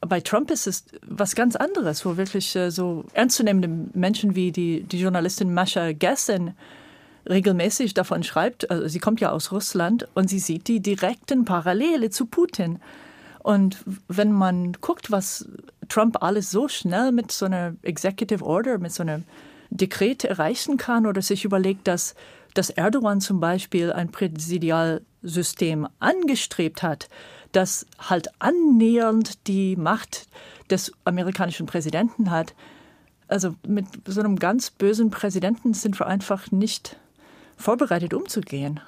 Bei 0.00 0.20
Trump 0.20 0.52
ist 0.52 0.68
es 0.68 0.84
was 1.02 1.34
ganz 1.34 1.56
anderes, 1.56 2.06
wo 2.06 2.16
wirklich 2.16 2.54
äh, 2.54 2.70
so 2.70 3.04
ernstzunehmende 3.14 3.68
Menschen 3.98 4.36
wie 4.36 4.52
die, 4.52 4.84
die 4.84 5.00
Journalistin 5.00 5.52
Masha 5.52 5.90
Gessen 5.90 6.54
regelmäßig 7.28 7.94
davon 7.94 8.22
schreibt, 8.22 8.70
also 8.70 8.86
sie 8.88 8.98
kommt 8.98 9.20
ja 9.20 9.30
aus 9.30 9.52
Russland 9.52 10.08
und 10.14 10.28
sie 10.28 10.38
sieht 10.38 10.68
die 10.68 10.80
direkten 10.80 11.44
Parallele 11.44 12.10
zu 12.10 12.26
Putin. 12.26 12.80
Und 13.40 13.78
wenn 14.08 14.32
man 14.32 14.72
guckt, 14.80 15.10
was 15.10 15.48
Trump 15.88 16.22
alles 16.22 16.50
so 16.50 16.68
schnell 16.68 17.12
mit 17.12 17.32
so 17.32 17.46
einer 17.46 17.74
Executive 17.82 18.44
Order, 18.44 18.78
mit 18.78 18.92
so 18.92 19.02
einem 19.02 19.24
Dekret 19.70 20.24
erreichen 20.24 20.76
kann 20.76 21.06
oder 21.06 21.22
sich 21.22 21.44
überlegt, 21.44 21.86
dass, 21.86 22.14
dass 22.54 22.70
Erdogan 22.70 23.20
zum 23.20 23.40
Beispiel 23.40 23.92
ein 23.92 24.10
Präsidialsystem 24.10 25.88
angestrebt 25.98 26.82
hat, 26.82 27.08
das 27.52 27.86
halt 27.98 28.28
annähernd 28.38 29.46
die 29.46 29.76
Macht 29.76 30.26
des 30.70 30.92
amerikanischen 31.04 31.66
Präsidenten 31.66 32.30
hat. 32.30 32.54
Also 33.28 33.54
mit 33.66 33.86
so 34.06 34.20
einem 34.20 34.36
ganz 34.36 34.70
bösen 34.70 35.10
Präsidenten 35.10 35.74
sind 35.74 35.98
wir 35.98 36.06
einfach 36.06 36.50
nicht 36.50 36.96
vorbereitet 37.58 38.14
umzugehen. 38.14 38.80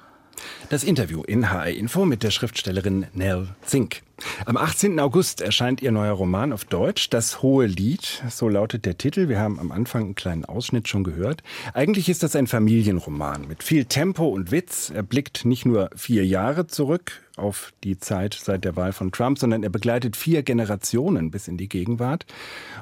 Das 0.69 0.83
Interview 0.83 1.23
in 1.23 1.51
HR 1.51 1.67
Info 1.67 2.05
mit 2.05 2.23
der 2.23 2.31
Schriftstellerin 2.31 3.05
Nell 3.13 3.49
Zink. 3.65 4.01
Am 4.45 4.57
18. 4.57 4.99
August 4.99 5.41
erscheint 5.41 5.81
ihr 5.81 5.91
neuer 5.91 6.13
Roman 6.13 6.53
auf 6.53 6.65
Deutsch, 6.65 7.09
Das 7.09 7.41
hohe 7.41 7.65
Lied, 7.65 8.23
so 8.29 8.49
lautet 8.49 8.85
der 8.85 8.97
Titel. 8.97 9.29
Wir 9.29 9.39
haben 9.39 9.59
am 9.59 9.71
Anfang 9.71 10.03
einen 10.03 10.15
kleinen 10.15 10.45
Ausschnitt 10.45 10.87
schon 10.87 11.03
gehört. 11.03 11.43
Eigentlich 11.73 12.09
ist 12.09 12.23
das 12.23 12.35
ein 12.35 12.47
Familienroman 12.47 13.47
mit 13.47 13.63
viel 13.63 13.85
Tempo 13.85 14.27
und 14.27 14.51
Witz. 14.51 14.91
Er 14.93 15.03
blickt 15.03 15.45
nicht 15.45 15.65
nur 15.65 15.89
vier 15.95 16.25
Jahre 16.25 16.67
zurück 16.67 17.21
auf 17.37 17.73
die 17.83 17.97
Zeit 17.97 18.37
seit 18.41 18.63
der 18.65 18.75
Wahl 18.75 18.93
von 18.93 19.11
Trump, 19.11 19.39
sondern 19.39 19.63
er 19.63 19.69
begleitet 19.69 20.15
vier 20.15 20.43
Generationen 20.43 21.31
bis 21.31 21.47
in 21.47 21.57
die 21.57 21.69
Gegenwart. 21.69 22.25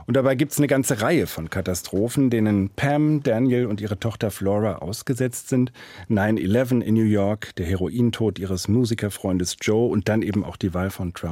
Und 0.05 0.15
dabei 0.15 0.36
gibt 0.36 0.51
es 0.51 0.58
eine 0.58 0.67
ganze 0.67 1.01
Reihe 1.01 1.27
von 1.27 1.50
Katastrophen, 1.50 2.29
denen 2.29 2.69
Pam, 2.69 3.24
Daniel 3.24 3.67
und 3.67 3.81
ihre 3.81 4.00
Tochter 4.00 4.31
Flora 4.31 4.77
ausgesetzt 4.77 5.50
sind. 5.50 5.72
9-11 6.10 6.81
in 6.81 6.96
New 6.96 7.03
York, 7.03 7.55
der 7.55 7.65
Herointod 7.65 8.39
ihres 8.39 8.67
Musikerfreundes 8.67 9.58
Joe 9.62 9.89
und 9.89 10.10
dann 10.10 10.22
eben 10.22 10.43
auch 10.43 10.58
die 10.58 10.74
Wahl 10.74 10.89
von 10.89 11.13
Trump. 11.13 11.28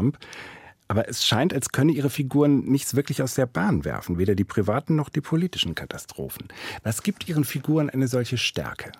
Aber 0.87 1.09
es 1.09 1.25
scheint, 1.25 1.53
als 1.53 1.71
könne 1.71 1.91
ihre 1.91 2.09
Figuren 2.09 2.63
nichts 2.63 2.95
wirklich 2.95 3.21
aus 3.21 3.33
der 3.33 3.45
Bahn 3.45 3.83
werfen, 3.83 4.17
weder 4.17 4.35
die 4.35 4.45
privaten 4.45 4.95
noch 4.95 5.09
die 5.09 5.21
politischen 5.21 5.75
Katastrophen. 5.75 6.47
Was 6.83 7.03
gibt 7.03 7.27
ihren 7.27 7.43
Figuren 7.43 7.89
eine 7.89 8.07
solche 8.07 8.37
Stärke? 8.37 8.91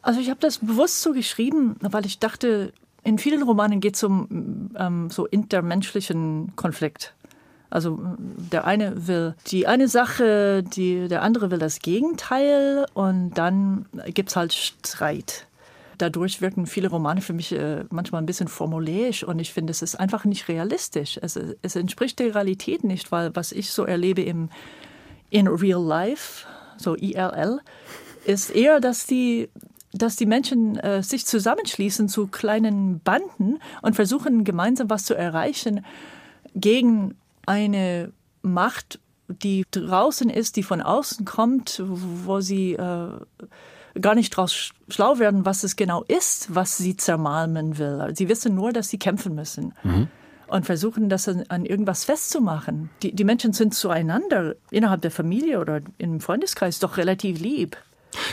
Also 0.00 0.20
ich 0.20 0.30
habe 0.30 0.40
das 0.40 0.58
bewusst 0.58 1.02
so 1.02 1.12
geschrieben, 1.12 1.76
weil 1.80 2.06
ich 2.06 2.18
dachte, 2.18 2.72
in 3.02 3.18
vielen 3.18 3.42
Romanen 3.42 3.80
geht 3.80 3.96
es 3.96 4.02
um 4.02 4.70
ähm, 4.76 5.10
so 5.10 5.26
intermenschlichen 5.26 6.52
Konflikt. 6.56 7.14
Also 7.70 7.98
der 8.18 8.64
eine 8.64 9.06
will 9.06 9.34
die 9.48 9.66
eine 9.66 9.88
Sache, 9.88 10.62
die, 10.62 11.08
der 11.08 11.22
andere 11.22 11.50
will 11.50 11.58
das 11.58 11.80
Gegenteil 11.80 12.86
und 12.94 13.32
dann 13.34 13.86
gibt 14.06 14.30
es 14.30 14.36
halt 14.36 14.54
Streit. 14.54 15.47
Dadurch 15.98 16.40
wirken 16.40 16.66
viele 16.66 16.88
Romane 16.88 17.20
für 17.20 17.32
mich 17.32 17.52
äh, 17.52 17.84
manchmal 17.90 18.22
ein 18.22 18.26
bisschen 18.26 18.48
formulärisch 18.48 19.24
und 19.24 19.38
ich 19.38 19.52
finde, 19.52 19.72
es 19.72 19.82
ist 19.82 19.96
einfach 19.96 20.24
nicht 20.24 20.48
realistisch. 20.48 21.18
Es, 21.20 21.38
es 21.62 21.76
entspricht 21.76 22.18
der 22.18 22.34
Realität 22.34 22.84
nicht, 22.84 23.12
weil 23.12 23.34
was 23.34 23.52
ich 23.52 23.70
so 23.70 23.84
erlebe 23.84 24.22
im 24.22 24.48
in 25.30 25.46
real 25.46 25.82
life, 25.82 26.46
so 26.78 26.94
IRL, 26.94 27.60
ist 28.24 28.50
eher, 28.50 28.80
dass 28.80 29.06
die 29.06 29.50
dass 29.92 30.16
die 30.16 30.26
Menschen 30.26 30.76
äh, 30.76 31.02
sich 31.02 31.26
zusammenschließen 31.26 32.08
zu 32.08 32.26
kleinen 32.26 33.00
Banden 33.00 33.58
und 33.80 33.96
versuchen 33.96 34.44
gemeinsam 34.44 34.90
was 34.90 35.04
zu 35.04 35.14
erreichen 35.14 35.84
gegen 36.54 37.14
eine 37.46 38.12
Macht, 38.42 39.00
die 39.28 39.64
draußen 39.70 40.30
ist, 40.30 40.56
die 40.56 40.62
von 40.62 40.82
außen 40.82 41.24
kommt, 41.24 41.82
wo 41.84 42.40
sie 42.40 42.74
äh, 42.74 43.08
gar 44.00 44.14
nicht 44.14 44.30
draus 44.30 44.70
schlau 44.88 45.18
werden, 45.18 45.44
was 45.44 45.64
es 45.64 45.76
genau 45.76 46.04
ist, 46.04 46.54
was 46.54 46.76
sie 46.76 46.96
zermalmen 46.96 47.78
will. 47.78 48.12
Sie 48.14 48.28
wissen 48.28 48.54
nur, 48.54 48.72
dass 48.72 48.88
sie 48.88 48.98
kämpfen 48.98 49.34
müssen. 49.34 49.74
Mhm. 49.82 50.08
Und 50.46 50.64
versuchen, 50.64 51.10
das 51.10 51.28
an, 51.28 51.44
an 51.48 51.66
irgendwas 51.66 52.04
festzumachen. 52.04 52.88
Die, 53.02 53.14
die 53.14 53.24
Menschen 53.24 53.52
sind 53.52 53.74
zueinander 53.74 54.54
innerhalb 54.70 55.02
der 55.02 55.10
Familie 55.10 55.60
oder 55.60 55.82
im 55.98 56.20
Freundeskreis 56.20 56.78
doch 56.78 56.96
relativ 56.96 57.38
lieb. 57.38 57.76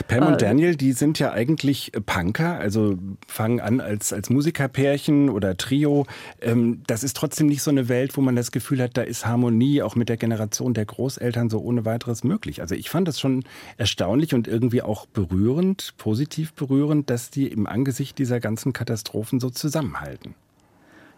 Pam 0.07 0.27
und 0.27 0.33
äh, 0.33 0.37
Daniel, 0.37 0.75
die 0.75 0.93
sind 0.93 1.19
ja 1.19 1.31
eigentlich 1.31 1.91
Punker, 2.05 2.57
also 2.57 2.97
fangen 3.27 3.59
an 3.59 3.81
als, 3.81 4.13
als 4.13 4.29
Musikerpärchen 4.29 5.29
oder 5.29 5.57
Trio. 5.57 6.05
Ähm, 6.41 6.83
das 6.87 7.03
ist 7.03 7.15
trotzdem 7.15 7.47
nicht 7.47 7.61
so 7.61 7.71
eine 7.71 7.89
Welt, 7.89 8.17
wo 8.17 8.21
man 8.21 8.35
das 8.35 8.51
Gefühl 8.51 8.81
hat, 8.81 8.97
da 8.97 9.01
ist 9.01 9.25
Harmonie 9.25 9.81
auch 9.81 9.95
mit 9.95 10.09
der 10.09 10.17
Generation 10.17 10.73
der 10.73 10.85
Großeltern 10.85 11.49
so 11.49 11.59
ohne 11.59 11.85
weiteres 11.85 12.23
möglich. 12.23 12.61
Also 12.61 12.75
ich 12.75 12.89
fand 12.89 13.07
das 13.07 13.19
schon 13.19 13.43
erstaunlich 13.77 14.33
und 14.33 14.47
irgendwie 14.47 14.81
auch 14.81 15.05
berührend, 15.05 15.93
positiv 15.97 16.53
berührend, 16.53 17.09
dass 17.09 17.29
die 17.29 17.47
im 17.47 17.67
Angesicht 17.67 18.17
dieser 18.17 18.39
ganzen 18.39 18.73
Katastrophen 18.73 19.39
so 19.39 19.49
zusammenhalten. 19.49 20.35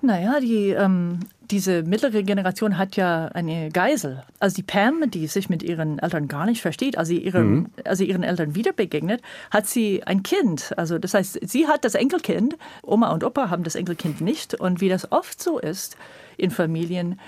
Naja, 0.01 0.39
die, 0.39 0.69
ähm, 0.69 1.19
diese 1.49 1.81
mittlere 1.81 2.23
Generation 2.23 2.77
hat 2.77 2.95
ja 2.97 3.27
eine 3.27 3.69
Geisel. 3.69 4.23
Also 4.39 4.55
die 4.55 4.63
Pam, 4.63 5.09
die 5.09 5.27
sich 5.27 5.49
mit 5.49 5.63
ihren 5.63 5.97
Eltern 5.99 6.27
gar 6.27 6.45
nicht 6.45 6.61
versteht, 6.61 6.97
also, 6.97 7.13
ihrem, 7.13 7.51
mhm. 7.51 7.69
also 7.83 8.03
ihren 8.03 8.23
Eltern 8.23 8.53
wieder 8.53 8.73
begegnet, 8.73 9.21
hat 9.49 9.65
sie 9.65 10.03
ein 10.03 10.23
Kind. 10.23 10.73
Also 10.77 10.99
das 10.99 11.13
heißt, 11.13 11.39
sie 11.49 11.67
hat 11.67 11.83
das 11.83 11.95
Enkelkind, 11.95 12.57
Oma 12.83 13.11
und 13.11 13.23
Opa 13.23 13.49
haben 13.49 13.63
das 13.63 13.75
Enkelkind 13.75 14.21
nicht. 14.21 14.53
Und 14.53 14.81
wie 14.81 14.89
das 14.89 15.11
oft 15.11 15.41
so 15.41 15.57
ist 15.57 15.97
in 16.37 16.51
Familien, 16.51 17.19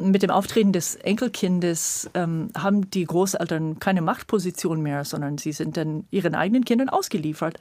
mit 0.00 0.22
dem 0.22 0.30
Auftreten 0.30 0.72
des 0.72 0.96
Enkelkindes 0.96 2.10
ähm, 2.14 2.48
haben 2.56 2.90
die 2.90 3.04
Großeltern 3.04 3.78
keine 3.78 4.02
Machtposition 4.02 4.80
mehr, 4.82 5.04
sondern 5.04 5.38
sie 5.38 5.52
sind 5.52 5.76
dann 5.76 6.04
ihren 6.10 6.34
eigenen 6.34 6.64
Kindern 6.64 6.88
ausgeliefert, 6.88 7.58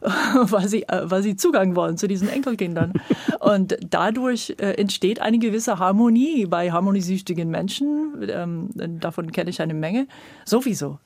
weil 0.00 0.68
sie, 0.68 0.82
äh, 0.84 1.02
weil 1.04 1.22
sie 1.22 1.36
Zugang 1.36 1.74
wollen 1.74 1.96
zu 1.96 2.06
diesen 2.06 2.28
Enkelkindern. 2.28 2.92
Und 3.40 3.76
dadurch 3.88 4.54
äh, 4.58 4.72
entsteht 4.74 5.20
eine 5.20 5.38
gewisse 5.38 5.78
Harmonie 5.78 6.46
bei 6.46 6.70
harmoniesüchtigen 6.70 7.50
Menschen. 7.50 8.28
Ähm, 8.28 8.70
davon 9.00 9.32
kenne 9.32 9.50
ich 9.50 9.60
eine 9.60 9.74
Menge. 9.74 10.06
Sowieso. 10.44 10.98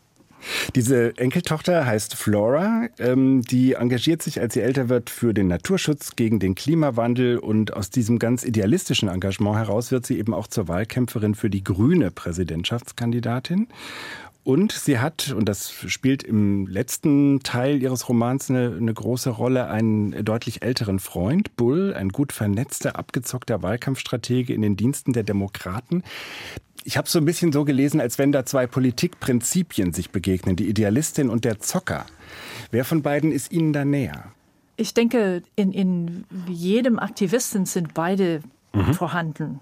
Diese 0.75 1.16
Enkeltochter 1.16 1.87
heißt 1.87 2.16
Flora. 2.16 2.88
Ähm, 2.99 3.42
die 3.42 3.75
engagiert 3.75 4.22
sich, 4.22 4.40
als 4.40 4.54
sie 4.54 4.61
älter 4.61 4.88
wird, 4.88 5.11
für 5.11 5.34
den 5.34 5.49
Naturschutz, 5.49 6.16
gegen 6.16 6.38
den 6.38 6.54
Klimawandel. 6.54 7.38
Und 7.38 7.75
aus 7.75 7.90
diesem 7.90 8.18
ganz 8.18 8.44
idealistischen 8.44 9.08
Engagement 9.08 9.56
heraus 9.56 9.90
wird 9.90 10.06
sie 10.06 10.18
eben 10.18 10.34
auch 10.34 10.46
zur 10.46 10.68
Wahlkämpferin 10.68 11.34
für 11.34 11.50
die 11.50 11.64
grüne 11.64 12.11
Präsidentschaftskandidatin. 12.11 13.68
Und 14.44 14.72
sie 14.72 14.99
hat, 14.99 15.30
und 15.30 15.49
das 15.49 15.70
spielt 15.70 16.25
im 16.25 16.66
letzten 16.66 17.40
Teil 17.44 17.80
ihres 17.80 18.08
Romans 18.08 18.50
eine, 18.50 18.76
eine, 18.76 18.92
große 18.92 19.30
Rolle, 19.30 19.68
einen 19.68 20.25
deutlich 20.25 20.62
älteren 20.62 20.99
Freund, 20.99 21.54
Bull, 21.54 21.94
ein 21.94 22.08
gut 22.08 22.32
vernetzter, 22.32 22.96
abgezockter 22.96 23.62
Wahlkampfstratege 23.62 24.52
in 24.52 24.62
den 24.62 24.76
Diensten 24.76 25.12
der 25.12 25.22
Demokraten. 25.22 26.02
Ich 26.82 26.96
habe 26.96 27.08
so 27.08 27.20
ein 27.20 27.25
bisschen 27.25 27.52
so 27.52 27.64
gelesen, 27.64 28.00
als 28.00 28.18
wenn 28.18 28.32
da 28.32 28.44
zwei 28.44 28.66
Politikprinzipien 28.66 29.92
sich 29.92 30.11
begegnen, 30.11 30.56
die 30.56 30.68
Idealistin 30.68 31.30
und 31.30 31.44
der 31.44 31.61
Zocker. 31.61 32.06
Wer 32.72 32.84
von 32.84 33.02
beiden 33.02 33.30
ist 33.30 33.52
Ihnen 33.52 33.72
da 33.72 33.84
näher? 33.84 34.32
Ich 34.76 34.92
denke, 34.92 35.44
in, 35.54 35.70
in 35.70 36.25
jedem 36.49 36.99
Aktivisten 36.99 37.66
sind 37.66 37.94
beide 37.94 38.42
mhm. 38.72 38.94
vorhanden 38.94 39.61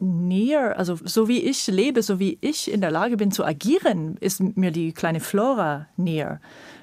näher, 0.00 0.78
also 0.78 0.98
so 1.04 1.28
wie 1.28 1.40
ich 1.40 1.66
lebe, 1.66 2.02
so 2.02 2.18
wie 2.18 2.38
ich 2.40 2.70
in 2.70 2.80
der 2.80 2.90
Lage 2.90 3.16
bin 3.16 3.30
zu 3.30 3.44
agieren, 3.44 4.16
ist 4.20 4.40
mir 4.40 4.70
die 4.70 4.92
kleine 4.92 5.20
Flora 5.20 5.86
näher 5.96 6.40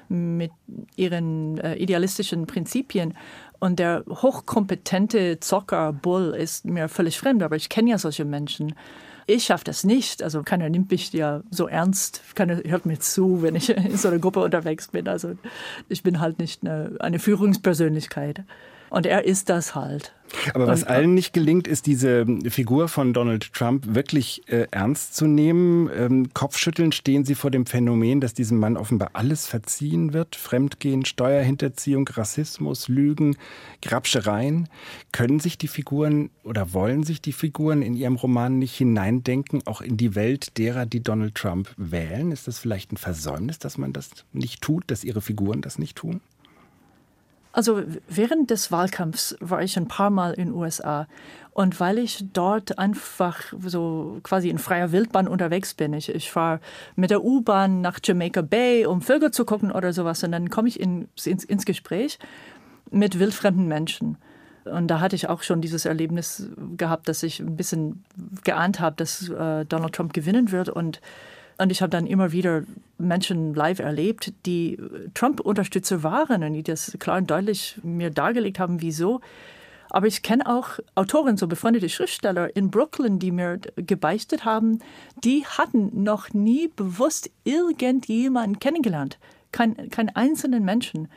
mit 0.08 0.52
ihren 0.96 1.58
äh, 1.58 1.74
idealistischen 1.74 2.46
Prinzipien. 2.46 3.14
Und 3.58 3.78
der 3.78 4.04
hochkompetente 4.08 5.40
Zocker 5.40 5.92
Bull 5.92 6.34
ist 6.34 6.64
mir 6.64 6.88
völlig 6.88 7.18
fremd, 7.18 7.42
aber 7.42 7.56
ich 7.56 7.68
kenne 7.68 7.90
ja 7.90 7.98
solche 7.98 8.24
Menschen. 8.24 8.74
Ich 9.26 9.44
schaffe 9.44 9.64
das 9.64 9.84
nicht. 9.84 10.22
Also 10.22 10.42
keiner 10.42 10.70
nimmt 10.70 10.90
mich 10.90 11.12
ja 11.12 11.42
so 11.50 11.66
ernst, 11.66 12.22
keiner 12.34 12.62
hört 12.64 12.86
mir 12.86 12.98
zu, 12.98 13.42
wenn 13.42 13.56
ich 13.56 13.68
in 13.76 13.96
so 13.96 14.08
einer 14.08 14.18
Gruppe 14.18 14.40
unterwegs 14.40 14.88
bin. 14.88 15.08
Also 15.08 15.36
ich 15.88 16.02
bin 16.02 16.20
halt 16.20 16.38
nicht 16.38 16.62
eine, 16.62 16.96
eine 17.00 17.18
Führungspersönlichkeit. 17.18 18.44
Und 18.90 19.04
er 19.04 19.24
ist 19.24 19.50
das 19.50 19.74
halt. 19.74 20.14
Aber 20.54 20.66
was 20.66 20.82
und, 20.82 20.88
allen 20.88 21.14
nicht 21.14 21.32
gelingt, 21.32 21.66
ist 21.66 21.86
diese 21.86 22.26
Figur 22.48 22.88
von 22.88 23.12
Donald 23.12 23.52
Trump 23.52 23.94
wirklich 23.94 24.42
äh, 24.48 24.66
ernst 24.70 25.14
zu 25.14 25.26
nehmen. 25.26 25.90
Ähm, 25.96 26.30
Kopfschütteln 26.34 26.92
stehen 26.92 27.24
Sie 27.24 27.34
vor 27.34 27.50
dem 27.50 27.66
Phänomen, 27.66 28.20
dass 28.20 28.34
diesem 28.34 28.58
Mann 28.58 28.76
offenbar 28.76 29.10
alles 29.12 29.46
verziehen 29.46 30.12
wird. 30.12 30.36
Fremdgehen, 30.36 31.04
Steuerhinterziehung, 31.04 32.08
Rassismus, 32.08 32.88
Lügen, 32.88 33.36
Grabschereien. 33.82 34.68
Können 35.12 35.40
sich 35.40 35.58
die 35.58 35.68
Figuren 35.68 36.30
oder 36.44 36.72
wollen 36.72 37.02
sich 37.02 37.20
die 37.20 37.32
Figuren 37.32 37.82
in 37.82 37.94
ihrem 37.94 38.16
Roman 38.16 38.58
nicht 38.58 38.76
hineindenken, 38.76 39.66
auch 39.66 39.80
in 39.80 39.96
die 39.96 40.14
Welt 40.14 40.58
derer, 40.58 40.86
die 40.86 41.02
Donald 41.02 41.34
Trump 41.34 41.74
wählen? 41.76 42.32
Ist 42.32 42.48
das 42.48 42.58
vielleicht 42.58 42.92
ein 42.92 42.96
Versäumnis, 42.96 43.58
dass 43.58 43.78
man 43.78 43.92
das 43.92 44.10
nicht 44.32 44.62
tut, 44.62 44.84
dass 44.86 45.04
ihre 45.04 45.20
Figuren 45.20 45.60
das 45.60 45.78
nicht 45.78 45.96
tun? 45.96 46.20
Also 47.58 47.82
während 48.08 48.50
des 48.50 48.70
Wahlkampfs 48.70 49.36
war 49.40 49.62
ich 49.62 49.76
ein 49.76 49.88
paar 49.88 50.10
Mal 50.10 50.34
in 50.34 50.46
den 50.46 50.54
USA. 50.54 51.08
Und 51.50 51.80
weil 51.80 51.98
ich 51.98 52.24
dort 52.32 52.78
einfach 52.78 53.52
so 53.66 54.20
quasi 54.22 54.48
in 54.48 54.58
freier 54.58 54.92
Wildbahn 54.92 55.26
unterwegs 55.26 55.74
bin, 55.74 55.92
ich, 55.92 56.08
ich 56.08 56.30
fahre 56.30 56.60
mit 56.94 57.10
der 57.10 57.24
U-Bahn 57.24 57.80
nach 57.80 57.98
Jamaica 58.00 58.42
Bay, 58.42 58.86
um 58.86 59.02
Vögel 59.02 59.32
zu 59.32 59.44
gucken 59.44 59.72
oder 59.72 59.92
sowas, 59.92 60.22
und 60.22 60.30
dann 60.30 60.50
komme 60.50 60.68
ich 60.68 60.78
in, 60.78 61.08
ins, 61.24 61.42
ins 61.42 61.64
Gespräch 61.64 62.20
mit 62.92 63.18
wildfremden 63.18 63.66
Menschen. 63.66 64.18
Und 64.64 64.86
da 64.86 65.00
hatte 65.00 65.16
ich 65.16 65.28
auch 65.28 65.42
schon 65.42 65.60
dieses 65.60 65.84
Erlebnis 65.84 66.48
gehabt, 66.76 67.08
dass 67.08 67.24
ich 67.24 67.40
ein 67.40 67.56
bisschen 67.56 68.04
geahnt 68.44 68.78
habe, 68.78 68.94
dass 68.94 69.28
äh, 69.28 69.64
Donald 69.64 69.96
Trump 69.96 70.12
gewinnen 70.12 70.52
wird. 70.52 70.68
Und 70.68 71.00
und 71.58 71.72
ich 71.72 71.82
habe 71.82 71.90
dann 71.90 72.06
immer 72.06 72.32
wieder 72.32 72.62
Menschen 72.98 73.52
live 73.52 73.80
erlebt, 73.80 74.32
die 74.46 74.78
Trump-Unterstützer 75.14 76.02
waren 76.02 76.42
und 76.44 76.52
die 76.52 76.62
das 76.62 76.96
klar 77.00 77.18
und 77.18 77.30
deutlich 77.30 77.78
mir 77.82 78.10
dargelegt 78.10 78.58
haben, 78.58 78.80
wieso. 78.80 79.20
Aber 79.90 80.06
ich 80.06 80.22
kenne 80.22 80.46
auch 80.46 80.78
Autoren, 80.94 81.36
so 81.36 81.46
befreundete 81.48 81.88
Schriftsteller 81.88 82.54
in 82.54 82.70
Brooklyn, 82.70 83.18
die 83.18 83.32
mir 83.32 83.58
gebeichtet 83.76 84.44
haben, 84.44 84.80
die 85.24 85.44
hatten 85.46 86.02
noch 86.02 86.32
nie 86.32 86.68
bewusst 86.68 87.30
irgendjemanden 87.44 88.60
kennengelernt. 88.60 89.18
Kein, 89.50 89.90
keinen 89.90 90.10
einzelnen 90.10 90.64
Menschen, 90.64 91.08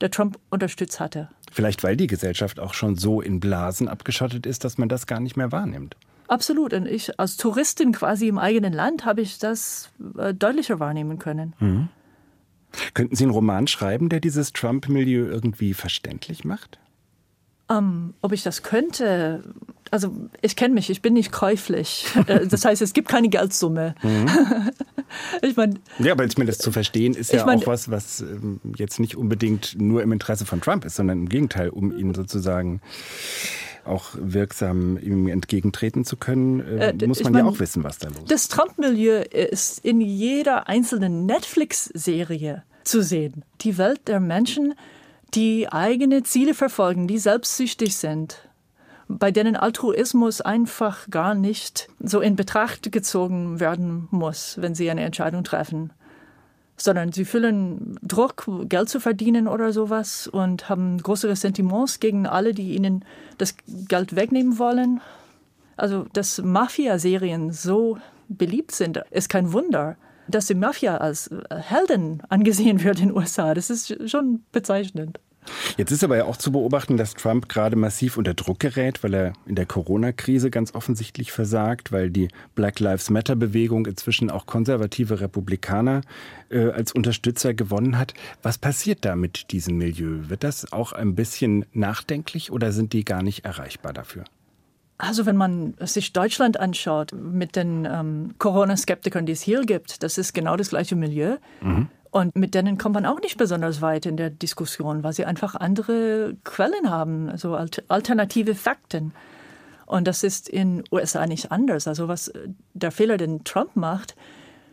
der 0.00 0.10
Trump 0.10 0.38
unterstützt 0.50 1.00
hatte. 1.00 1.30
Vielleicht 1.52 1.84
weil 1.84 1.96
die 1.96 2.08
Gesellschaft 2.08 2.58
auch 2.58 2.74
schon 2.74 2.96
so 2.96 3.20
in 3.20 3.40
Blasen 3.40 3.88
abgeschottet 3.88 4.44
ist, 4.44 4.64
dass 4.64 4.76
man 4.76 4.88
das 4.88 5.06
gar 5.06 5.20
nicht 5.20 5.36
mehr 5.36 5.52
wahrnimmt. 5.52 5.96
Absolut. 6.28 6.72
Und 6.72 6.86
ich 6.86 7.18
als 7.18 7.36
Touristin 7.36 7.92
quasi 7.92 8.28
im 8.28 8.38
eigenen 8.38 8.72
Land 8.72 9.04
habe 9.04 9.20
ich 9.20 9.38
das 9.38 9.90
äh, 10.18 10.34
deutlicher 10.34 10.80
wahrnehmen 10.80 11.18
können. 11.18 11.54
Mhm. 11.58 11.88
Könnten 12.94 13.16
Sie 13.16 13.24
einen 13.24 13.32
Roman 13.32 13.66
schreiben, 13.66 14.08
der 14.08 14.20
dieses 14.20 14.52
Trump-Milieu 14.52 15.26
irgendwie 15.26 15.74
verständlich 15.74 16.44
macht? 16.44 16.78
Um, 17.68 17.76
ähm, 17.76 18.14
ob 18.20 18.32
ich 18.32 18.44
das 18.44 18.62
könnte, 18.62 19.42
also 19.90 20.14
ich 20.40 20.54
kenne 20.54 20.74
mich, 20.74 20.88
ich 20.88 21.02
bin 21.02 21.14
nicht 21.14 21.32
käuflich. 21.32 22.06
Äh, 22.26 22.46
das 22.46 22.64
heißt, 22.64 22.82
es 22.82 22.92
gibt 22.92 23.08
keine 23.08 23.28
Geldsumme. 23.28 23.94
Mhm. 24.02 24.28
ich 25.42 25.56
meine, 25.56 25.74
ja, 25.98 26.12
aber 26.12 26.26
das 26.26 26.58
zu 26.58 26.72
verstehen 26.72 27.14
ist 27.14 27.32
ja 27.32 27.44
mein, 27.44 27.60
auch 27.60 27.66
was, 27.66 27.90
was 27.90 28.20
ähm, 28.20 28.60
jetzt 28.76 29.00
nicht 29.00 29.16
unbedingt 29.16 29.80
nur 29.80 30.02
im 30.02 30.12
Interesse 30.12 30.46
von 30.46 30.60
Trump 30.60 30.84
ist, 30.84 30.96
sondern 30.96 31.20
im 31.20 31.28
Gegenteil, 31.28 31.70
um 31.70 31.96
ihn 31.96 32.14
sozusagen 32.14 32.80
auch 33.86 34.10
wirksam 34.14 34.98
ihm 34.98 35.28
entgegentreten 35.28 36.04
zu 36.04 36.16
können, 36.16 36.60
äh, 36.60 36.90
äh 36.90 37.06
muss 37.06 37.22
man 37.22 37.32
mein, 37.32 37.44
ja 37.44 37.50
auch 37.50 37.58
wissen, 37.58 37.84
was 37.84 37.98
da 37.98 38.08
los 38.08 38.18
ist. 38.18 38.30
Das 38.30 38.48
Trump-Milieu 38.48 39.22
ist 39.22 39.84
in 39.84 40.00
jeder 40.00 40.68
einzelnen 40.68 41.26
Netflix-Serie 41.26 42.62
zu 42.84 43.02
sehen. 43.02 43.44
Die 43.62 43.78
Welt 43.78 44.08
der 44.08 44.20
Menschen, 44.20 44.74
die 45.34 45.68
eigene 45.70 46.22
Ziele 46.22 46.54
verfolgen, 46.54 47.08
die 47.08 47.18
selbstsüchtig 47.18 47.96
sind, 47.96 48.48
bei 49.08 49.30
denen 49.30 49.56
Altruismus 49.56 50.40
einfach 50.40 51.08
gar 51.10 51.34
nicht 51.34 51.88
so 52.00 52.20
in 52.20 52.36
Betracht 52.36 52.90
gezogen 52.90 53.60
werden 53.60 54.08
muss, 54.10 54.56
wenn 54.60 54.74
sie 54.74 54.90
eine 54.90 55.02
Entscheidung 55.02 55.44
treffen 55.44 55.92
sondern 56.76 57.12
sie 57.12 57.24
fühlen 57.24 57.98
Druck, 58.02 58.48
Geld 58.68 58.88
zu 58.88 59.00
verdienen 59.00 59.48
oder 59.48 59.72
sowas 59.72 60.26
und 60.26 60.68
haben 60.68 60.98
große 60.98 61.28
Ressentiments 61.28 62.00
gegen 62.00 62.26
alle, 62.26 62.52
die 62.52 62.74
ihnen 62.74 63.04
das 63.38 63.54
Geld 63.66 64.14
wegnehmen 64.14 64.58
wollen. 64.58 65.00
Also, 65.76 66.06
dass 66.12 66.42
Mafia-Serien 66.42 67.52
so 67.52 67.98
beliebt 68.28 68.72
sind, 68.72 69.02
ist 69.10 69.28
kein 69.28 69.52
Wunder. 69.52 69.96
Dass 70.28 70.46
die 70.46 70.54
Mafia 70.54 70.96
als 70.96 71.30
Helden 71.50 72.22
angesehen 72.28 72.82
wird 72.82 73.00
in 73.00 73.08
den 73.08 73.16
USA, 73.16 73.54
das 73.54 73.70
ist 73.70 74.10
schon 74.10 74.42
bezeichnend. 74.52 75.20
Jetzt 75.76 75.90
ist 75.90 76.04
aber 76.04 76.16
ja 76.16 76.24
auch 76.24 76.36
zu 76.36 76.52
beobachten, 76.52 76.96
dass 76.96 77.14
Trump 77.14 77.48
gerade 77.48 77.76
massiv 77.76 78.16
unter 78.16 78.34
Druck 78.34 78.60
gerät, 78.60 79.02
weil 79.02 79.14
er 79.14 79.32
in 79.46 79.54
der 79.54 79.66
Corona-Krise 79.66 80.50
ganz 80.50 80.74
offensichtlich 80.74 81.32
versagt, 81.32 81.92
weil 81.92 82.10
die 82.10 82.28
Black 82.54 82.80
Lives 82.80 83.10
Matter-Bewegung 83.10 83.86
inzwischen 83.86 84.30
auch 84.30 84.46
konservative 84.46 85.20
Republikaner 85.20 86.02
äh, 86.50 86.70
als 86.70 86.92
Unterstützer 86.92 87.54
gewonnen 87.54 87.98
hat. 87.98 88.14
Was 88.42 88.58
passiert 88.58 89.04
da 89.04 89.16
mit 89.16 89.52
diesem 89.52 89.76
Milieu? 89.76 90.28
Wird 90.28 90.44
das 90.44 90.72
auch 90.72 90.92
ein 90.92 91.14
bisschen 91.14 91.64
nachdenklich 91.72 92.50
oder 92.50 92.72
sind 92.72 92.92
die 92.92 93.04
gar 93.04 93.22
nicht 93.22 93.44
erreichbar 93.44 93.92
dafür? 93.92 94.24
Also 94.98 95.26
wenn 95.26 95.36
man 95.36 95.74
sich 95.80 96.12
Deutschland 96.12 96.58
anschaut 96.58 97.12
mit 97.12 97.54
den 97.54 97.84
ähm, 97.84 98.34
Corona-Skeptikern, 98.38 99.26
die 99.26 99.32
es 99.32 99.42
hier 99.42 99.62
gibt, 99.62 100.02
das 100.02 100.16
ist 100.16 100.32
genau 100.32 100.56
das 100.56 100.70
gleiche 100.70 100.96
Milieu. 100.96 101.36
Mhm. 101.60 101.88
Und 102.16 102.34
mit 102.34 102.54
denen 102.54 102.78
kommt 102.78 102.94
man 102.94 103.04
auch 103.04 103.20
nicht 103.20 103.36
besonders 103.36 103.82
weit 103.82 104.06
in 104.06 104.16
der 104.16 104.30
Diskussion, 104.30 105.04
weil 105.04 105.12
sie 105.12 105.26
einfach 105.26 105.54
andere 105.54 106.34
Quellen 106.44 106.88
haben, 106.88 107.28
also 107.28 107.54
alternative 107.88 108.54
Fakten. 108.54 109.12
Und 109.84 110.08
das 110.08 110.22
ist 110.22 110.48
in 110.48 110.82
USA 110.90 111.26
nicht 111.26 111.52
anders. 111.52 111.86
Also 111.86 112.08
was 112.08 112.28
äh, 112.28 112.48
der 112.72 112.90
Fehler, 112.90 113.18
den 113.18 113.44
Trump 113.44 113.76
macht, 113.76 114.16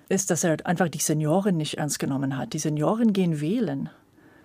ist, 0.08 0.32
dass 0.32 0.46
er 0.46 0.56
einfach 0.66 0.88
die 0.88 1.00
Senioren 1.00 1.58
nicht 1.58 1.80
ernst 1.80 2.00
genommen 2.00 2.38
hat. 2.38 2.54
Die 2.54 2.60
Senioren 2.60 3.12
gehen 3.12 3.42
wählen. 3.42 3.90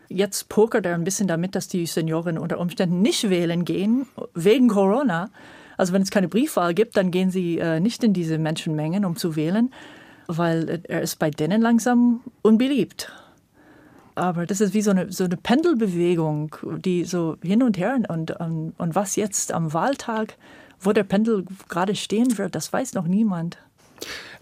Jetzt 0.09 0.49
pokert 0.49 0.85
er 0.85 0.97
ein 0.97 1.05
bisschen 1.05 1.29
damit, 1.29 1.55
dass 1.55 1.69
die 1.69 1.87
Senioren 1.87 2.37
unter 2.37 2.59
Umständen 2.59 3.01
nicht 3.01 3.31
wählen 3.31 3.65
gehen, 3.65 4.09
wegen 4.35 4.67
Corona. 4.67 5.31
Also 5.77 5.93
wenn 5.93 6.03
es 6.03 6.11
keine 6.11 6.27
Briefwahl 6.27 6.75
gibt, 6.75 6.97
dann 6.97 7.13
gehen 7.13 7.31
sie 7.31 7.59
äh, 7.59 7.79
nicht 7.79 8.03
in 8.03 8.13
diese 8.13 8.39
Menschenmengen, 8.39 9.05
um 9.05 9.15
zu 9.15 9.37
wählen 9.37 9.71
weil 10.29 10.83
er 10.85 11.01
ist 11.01 11.19
bei 11.19 11.31
denen 11.31 11.61
langsam 11.61 12.21
unbeliebt. 12.43 13.11
Aber 14.15 14.47
das 14.47 14.61
ist 14.61 14.75
wie 14.75 14.83
so 14.83 14.91
eine, 14.91 15.11
so 15.13 15.25
eine 15.25 15.37
Pendelbewegung, 15.37 16.55
die 16.85 17.05
so 17.05 17.37
hin 17.43 17.63
und 17.63 17.79
her 17.79 17.99
und, 18.09 18.31
und, 18.33 18.73
und 18.77 18.95
was 18.95 19.17
jetzt 19.17 19.53
am 19.53 19.73
Wahltag, 19.73 20.35
wo 20.81 20.93
der 20.93 21.05
Pendel 21.05 21.45
gerade 21.69 21.95
stehen 21.95 22.37
wird, 22.37 22.55
das 22.55 22.73
weiß 22.73 22.95
noch 22.95 23.07
niemand. 23.07 23.59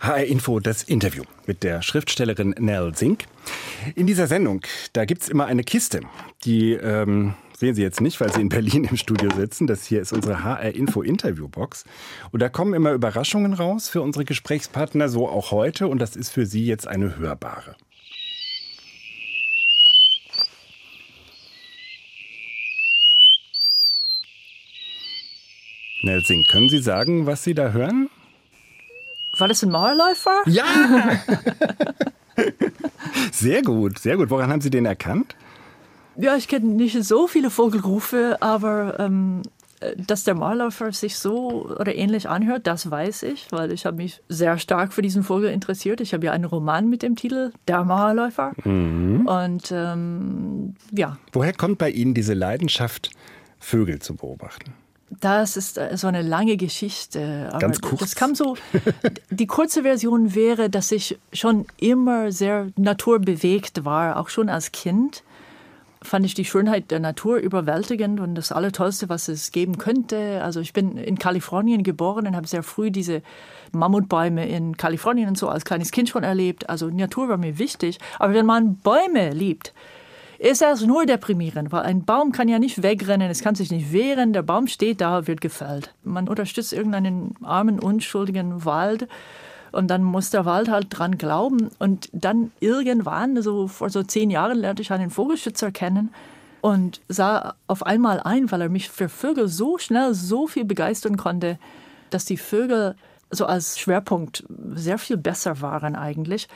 HR 0.01 0.25
Info, 0.25 0.61
das 0.61 0.83
Interview 0.83 1.25
mit 1.46 1.62
der 1.62 1.83
Schriftstellerin 1.83 2.55
Nell 2.59 2.92
Zink. 2.94 3.25
In 3.94 4.07
dieser 4.07 4.27
Sendung, 4.27 4.61
da 4.92 5.05
gibt 5.05 5.22
es 5.22 5.29
immer 5.29 5.46
eine 5.46 5.64
Kiste, 5.64 6.01
die 6.44 6.72
ähm, 6.72 7.35
sehen 7.59 7.75
Sie 7.75 7.83
jetzt 7.83 8.01
nicht, 8.01 8.21
weil 8.21 8.33
Sie 8.33 8.40
in 8.40 8.49
Berlin 8.49 8.85
im 8.85 8.97
Studio 8.97 9.31
sitzen. 9.35 9.66
Das 9.66 9.87
hier 9.87 10.01
ist 10.01 10.12
unsere 10.12 10.45
HR 10.45 10.75
Info 10.75 11.03
Interviewbox. 11.03 11.85
Und 12.33 12.40
da 12.40 12.49
kommen 12.49 12.75
immer 12.75 12.92
Überraschungen 12.92 13.55
raus 13.55 13.88
für 13.88 14.03
unsere 14.03 14.25
Gesprächspartner, 14.25 15.09
so 15.09 15.29
auch 15.29 15.51
heute. 15.51 15.88
Und 15.88 15.99
das 15.99 16.16
ist 16.16 16.31
für 16.31 16.47
Sie 16.47 16.66
jetzt 16.66 16.87
eine 16.87 17.16
hörbare. 17.16 17.77
Nelsing, 26.03 26.45
können 26.45 26.69
Sie 26.69 26.79
sagen, 26.79 27.27
was 27.27 27.42
Sie 27.42 27.55
da 27.55 27.73
hören? 27.73 28.09
War 29.38 29.49
das 29.49 29.62
ein 29.62 29.71
Mauerläufer? 29.71 30.42
Ja! 30.47 30.64
sehr 33.33 33.62
gut, 33.62 33.99
sehr 33.99 34.16
gut. 34.16 34.31
Woran 34.31 34.51
haben 34.51 34.61
Sie 34.61 34.71
den 34.71 34.87
erkannt? 34.87 35.35
Ja, 36.18 36.37
ich 36.37 36.48
kenne 36.48 36.66
nicht 36.66 37.02
so 37.05 37.26
viele 37.26 37.50
Vogelrufe, 37.50 38.38
aber 38.40 38.98
ähm, 38.98 39.42
dass 39.96 40.24
der 40.24 40.35
Mauerläufer 40.35 40.92
sich 40.92 41.18
so 41.18 41.66
oder 41.79 41.94
ähnlich 41.94 42.29
anhört, 42.29 42.66
das 42.66 42.90
weiß 42.90 43.24
ich, 43.24 43.52
weil 43.52 43.72
ich 43.72 43.85
habe 43.87 43.98
mich 43.98 44.22
sehr 44.29 44.59
stark 44.59 44.92
für 44.92 45.02
diesen 45.02 45.22
Vogel 45.22 45.50
interessiert. 45.50 46.00
Ich 46.00 46.14
habe 46.14 46.26
ja 46.26 46.33
einen 46.33 46.44
Roman 46.44 46.88
mit 46.88 47.02
dem 47.02 47.16
Titel 47.16 47.52
Der 47.68 47.85
Mauerläufer. 47.85 48.52
Mhm. 48.64 49.26
Und 49.26 49.70
ähm, 49.72 50.74
ja. 50.92 51.18
Woher 51.33 51.52
kommt 51.52 51.79
bei 51.79 51.90
Ihnen 51.90 52.14
diese 52.14 52.35
Leidenschaft, 52.35 53.11
Vögel 53.59 54.00
zu 54.00 54.14
beobachten? 54.14 54.72
Das 55.20 55.57
ist 55.57 55.79
äh, 55.79 55.96
so 55.96 56.09
eine 56.09 56.22
lange 56.22 56.57
Geschichte. 56.57 57.48
Aber 57.50 57.59
Ganz 57.59 57.81
kurz. 57.81 58.00
Das 58.00 58.14
kam 58.16 58.35
so. 58.35 58.57
Die 59.31 59.46
kurze 59.46 59.83
Version 59.83 60.35
wäre, 60.35 60.68
dass 60.68 60.90
ich 60.90 61.18
schon 61.33 61.66
immer 61.79 62.33
sehr 62.33 62.68
naturbewegt 62.76 63.85
war, 63.85 64.18
auch 64.18 64.29
schon 64.29 64.48
als 64.48 64.72
Kind 64.72 65.22
fand 66.07 66.25
ich 66.25 66.35
die 66.35 66.45
Schönheit 66.45 66.90
der 66.90 67.01
Natur 67.01 67.37
überwältigend 67.37 68.21
und 68.21 68.35
das 68.35 68.53
Allertollste, 68.53 69.09
was 69.09 69.29
es 69.29 69.53
geben 69.53 69.79
könnte. 69.79 70.42
Also 70.42 70.61
ich 70.61 70.73
bin 70.73 70.97
in 70.97 71.19
Kalifornien 71.19 71.83
geboren 71.83 72.27
und 72.27 72.37
habe 72.37 72.47
sehr 72.47 72.62
früh 72.62 72.90
diese 72.90 73.23
Mammutbäume 73.73 74.49
in 74.49 74.77
Kalifornien 74.77 75.29
und 75.29 75.38
so 75.38 75.49
als 75.49 75.64
kleines 75.64 75.90
Kind 75.90 76.09
schon 76.09 76.25
erlebt. 76.25 76.71
Also 76.71 76.88
Natur 76.88 77.29
war 77.29 77.37
mir 77.37 77.59
wichtig. 77.59 77.99
Aber 78.19 78.35
wenn 78.35 78.47
man 78.47 78.77
Bäume 78.77 79.31
liebt, 79.31 79.75
ist 80.38 80.62
erst 80.62 80.87
nur 80.87 81.07
deprimierend, 81.07 81.73
weil 81.73 81.83
ein 81.83 82.05
Baum 82.05 82.33
kann 82.33 82.49
ja 82.49 82.59
nicht 82.59 82.83
wegrennen, 82.83 83.31
es 83.31 83.42
kann 83.42 83.55
sich 83.55 83.71
nicht 83.71 83.92
wehren, 83.92 84.33
der 84.33 84.42
Baum 84.42 84.66
steht 84.66 85.01
da, 85.01 85.27
wird 85.27 85.40
gefällt. 85.40 85.95
Man 86.05 86.29
unterstützt 86.29 86.73
irgendeinen 86.73 87.35
armen, 87.42 87.79
unschuldigen 87.79 88.64
Wald 88.64 89.09
und 89.77 89.89
dann 89.89 90.03
muss 90.03 90.31
der 90.31 90.45
Wald 90.45 90.69
halt 90.69 90.87
dran 90.91 91.19
glauben. 91.19 91.71
Und 91.79 92.09
dann 92.12 92.51
irgendwann, 92.61 93.43
so 93.43 93.69
vor 93.69 93.91
so 93.91 94.03
zehn 94.03 94.31
Jahren, 94.31 94.59
lernte 94.59 94.83
ich 94.83 94.91
einen 94.91 95.11
Vogelschützer 95.11 95.71
kennen 95.71 96.12
und 96.62 97.01
sah 97.09 97.55
auf 97.67 97.85
einmal 97.85 98.21
ein, 98.21 98.51
weil 98.51 98.62
er 98.62 98.69
mich 98.69 98.89
für 98.89 99.09
Vögel 99.09 99.49
so 99.49 99.79
schnell 99.79 100.15
so 100.15 100.47
viel 100.47 100.65
begeistern 100.65 101.17
konnte, 101.17 101.59
dass 102.11 102.25
die 102.25 102.39
Vögel 102.39 102.97
so 103.31 103.45
als 103.47 103.79
Schwerpunkt 103.79 104.45
sehr 104.75 104.99
viel 104.99 105.17
besser 105.17 105.61
waren 105.61 105.95
eigentlich 105.95 106.49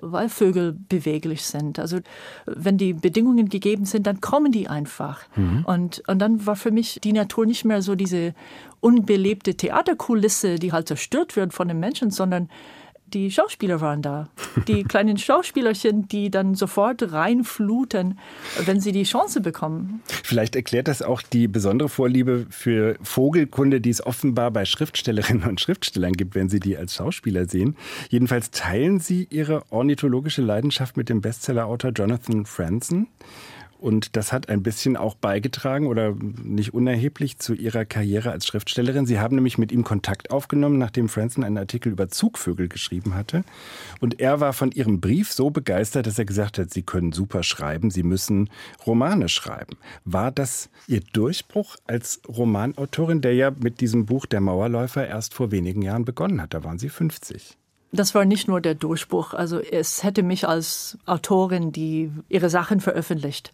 weil 0.00 0.28
Vögel 0.28 0.76
beweglich 0.88 1.42
sind. 1.42 1.78
Also 1.78 1.98
wenn 2.46 2.78
die 2.78 2.92
Bedingungen 2.92 3.48
gegeben 3.48 3.84
sind, 3.84 4.06
dann 4.06 4.20
kommen 4.20 4.52
die 4.52 4.68
einfach. 4.68 5.22
Mhm. 5.36 5.64
Und, 5.66 6.02
und 6.06 6.18
dann 6.18 6.46
war 6.46 6.56
für 6.56 6.70
mich 6.70 7.00
die 7.02 7.12
Natur 7.12 7.46
nicht 7.46 7.64
mehr 7.64 7.82
so 7.82 7.94
diese 7.94 8.34
unbelebte 8.80 9.54
Theaterkulisse, 9.54 10.56
die 10.56 10.72
halt 10.72 10.88
zerstört 10.88 11.36
wird 11.36 11.54
von 11.54 11.68
den 11.68 11.80
Menschen, 11.80 12.10
sondern 12.10 12.48
die 13.16 13.30
Schauspieler 13.30 13.80
waren 13.80 14.02
da. 14.02 14.28
Die 14.68 14.84
kleinen 14.84 15.16
Schauspielerchen, 15.16 16.06
die 16.06 16.30
dann 16.30 16.54
sofort 16.54 17.12
reinfluten, 17.12 18.18
wenn 18.66 18.78
sie 18.78 18.92
die 18.92 19.04
Chance 19.04 19.40
bekommen. 19.40 20.02
Vielleicht 20.22 20.54
erklärt 20.54 20.86
das 20.86 21.00
auch 21.00 21.22
die 21.22 21.48
besondere 21.48 21.88
Vorliebe 21.88 22.46
für 22.50 22.96
Vogelkunde, 23.02 23.80
die 23.80 23.88
es 23.88 24.04
offenbar 24.04 24.50
bei 24.50 24.66
Schriftstellerinnen 24.66 25.48
und 25.48 25.62
Schriftstellern 25.62 26.12
gibt, 26.12 26.34
wenn 26.34 26.50
sie 26.50 26.60
die 26.60 26.76
als 26.76 26.94
Schauspieler 26.94 27.48
sehen. 27.48 27.76
Jedenfalls 28.10 28.50
teilen 28.50 29.00
sie 29.00 29.26
ihre 29.30 29.62
ornithologische 29.70 30.42
Leidenschaft 30.42 30.98
mit 30.98 31.08
dem 31.08 31.22
Bestsellerautor 31.22 31.92
Jonathan 31.92 32.44
Franzen. 32.44 33.08
Und 33.78 34.16
das 34.16 34.32
hat 34.32 34.48
ein 34.48 34.62
bisschen 34.62 34.96
auch 34.96 35.14
beigetragen 35.14 35.86
oder 35.86 36.14
nicht 36.42 36.72
unerheblich 36.72 37.38
zu 37.38 37.54
ihrer 37.54 37.84
Karriere 37.84 38.30
als 38.30 38.46
Schriftstellerin. 38.46 39.06
Sie 39.06 39.18
haben 39.18 39.34
nämlich 39.34 39.58
mit 39.58 39.72
ihm 39.72 39.84
Kontakt 39.84 40.30
aufgenommen, 40.30 40.78
nachdem 40.78 41.08
Franson 41.08 41.44
einen 41.44 41.58
Artikel 41.58 41.92
über 41.92 42.08
Zugvögel 42.08 42.68
geschrieben 42.68 43.14
hatte. 43.14 43.44
Und 44.00 44.20
er 44.20 44.40
war 44.40 44.52
von 44.52 44.72
ihrem 44.72 45.00
Brief 45.00 45.32
so 45.32 45.50
begeistert, 45.50 46.06
dass 46.06 46.18
er 46.18 46.24
gesagt 46.24 46.58
hat, 46.58 46.72
Sie 46.72 46.82
können 46.82 47.12
super 47.12 47.42
schreiben, 47.42 47.90
Sie 47.90 48.02
müssen 48.02 48.48
Romane 48.86 49.28
schreiben. 49.28 49.76
War 50.04 50.32
das 50.32 50.70
Ihr 50.86 51.00
Durchbruch 51.12 51.76
als 51.86 52.20
Romanautorin, 52.28 53.20
der 53.20 53.34
ja 53.34 53.50
mit 53.50 53.80
diesem 53.80 54.06
Buch 54.06 54.26
Der 54.26 54.40
Mauerläufer 54.40 55.06
erst 55.06 55.34
vor 55.34 55.50
wenigen 55.50 55.82
Jahren 55.82 56.04
begonnen 56.04 56.40
hat? 56.40 56.54
Da 56.54 56.64
waren 56.64 56.78
Sie 56.78 56.88
50. 56.88 57.56
Das 57.96 58.14
war 58.14 58.24
nicht 58.24 58.46
nur 58.46 58.60
der 58.60 58.74
Durchbruch. 58.74 59.34
Also 59.34 59.58
es 59.58 60.02
hätte 60.02 60.22
mich 60.22 60.46
als 60.46 60.98
Autorin, 61.06 61.72
die 61.72 62.10
ihre 62.28 62.50
Sachen 62.50 62.80
veröffentlicht, 62.80 63.52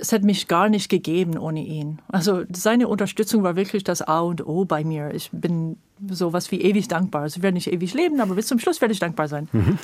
es 0.00 0.12
hätte 0.12 0.24
mich 0.24 0.46
gar 0.46 0.68
nicht 0.68 0.88
gegeben 0.88 1.36
ohne 1.36 1.64
ihn. 1.64 2.00
Also 2.08 2.44
seine 2.52 2.86
Unterstützung 2.88 3.42
war 3.42 3.56
wirklich 3.56 3.82
das 3.82 4.02
A 4.02 4.20
und 4.20 4.46
O 4.46 4.64
bei 4.64 4.84
mir. 4.84 5.12
Ich 5.12 5.30
bin 5.32 5.76
sowas 6.08 6.50
wie 6.52 6.60
ewig 6.60 6.88
dankbar. 6.88 7.22
Also 7.22 7.38
ich 7.38 7.42
werde 7.42 7.54
nicht 7.54 7.72
ewig 7.72 7.92
leben, 7.94 8.20
aber 8.20 8.34
bis 8.36 8.46
zum 8.46 8.58
Schluss 8.58 8.80
werde 8.80 8.92
ich 8.92 9.00
dankbar 9.00 9.28
sein. 9.28 9.48
Mhm. 9.52 9.78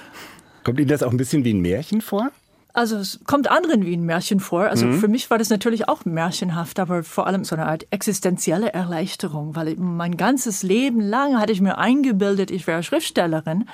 Kommt 0.62 0.78
Ihnen 0.78 0.88
das 0.88 1.02
auch 1.02 1.10
ein 1.10 1.16
bisschen 1.16 1.44
wie 1.44 1.52
ein 1.52 1.60
Märchen 1.60 2.00
vor? 2.00 2.30
Also 2.72 2.96
es 2.96 3.20
kommt 3.24 3.50
anderen 3.50 3.84
wie 3.84 3.96
ein 3.96 4.04
Märchen 4.04 4.40
vor. 4.40 4.62
Also 4.62 4.86
mhm. 4.86 4.98
für 4.98 5.08
mich 5.08 5.30
war 5.30 5.38
das 5.38 5.50
natürlich 5.50 5.88
auch 5.88 6.04
märchenhaft, 6.04 6.78
aber 6.78 7.02
vor 7.02 7.26
allem 7.26 7.44
so 7.44 7.56
eine 7.56 7.66
Art 7.66 7.86
existenzielle 7.90 8.72
Erleichterung, 8.72 9.56
weil 9.56 9.76
mein 9.76 10.16
ganzes 10.16 10.62
Leben 10.62 11.00
lang 11.00 11.38
hatte 11.38 11.52
ich 11.52 11.60
mir 11.60 11.78
eingebildet, 11.78 12.50
ich 12.50 12.66
wäre 12.66 12.82
Schriftstellerin 12.82 13.64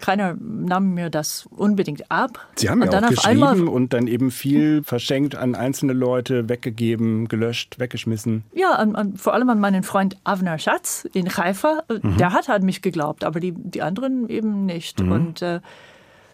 keiner 0.00 0.36
nahm 0.40 0.94
mir 0.94 1.10
das 1.10 1.46
unbedingt 1.50 2.10
ab. 2.10 2.48
Sie 2.56 2.68
haben 2.68 2.82
und 2.82 2.92
ja 2.92 3.02
auch 3.02 3.08
geschrieben 3.08 3.68
und 3.68 3.92
dann 3.92 4.06
eben 4.06 4.30
viel 4.30 4.82
verschenkt 4.82 5.34
an 5.34 5.54
einzelne 5.54 5.92
Leute, 5.92 6.48
weggegeben, 6.48 7.28
gelöscht, 7.28 7.78
weggeschmissen. 7.78 8.44
Ja, 8.54 8.72
an, 8.72 8.96
an, 8.96 9.16
vor 9.16 9.34
allem 9.34 9.48
an 9.50 9.60
meinen 9.60 9.82
Freund 9.82 10.16
Avner 10.24 10.58
Schatz 10.58 11.06
in 11.12 11.28
Haifa. 11.28 11.82
Mhm. 11.88 12.16
Der 12.16 12.32
hat 12.32 12.48
an 12.50 12.64
mich 12.64 12.82
geglaubt, 12.82 13.24
aber 13.24 13.40
die, 13.40 13.52
die 13.52 13.82
anderen 13.82 14.28
eben 14.28 14.66
nicht. 14.66 15.00
Mhm. 15.00 15.12
Und 15.12 15.42
äh, 15.42 15.60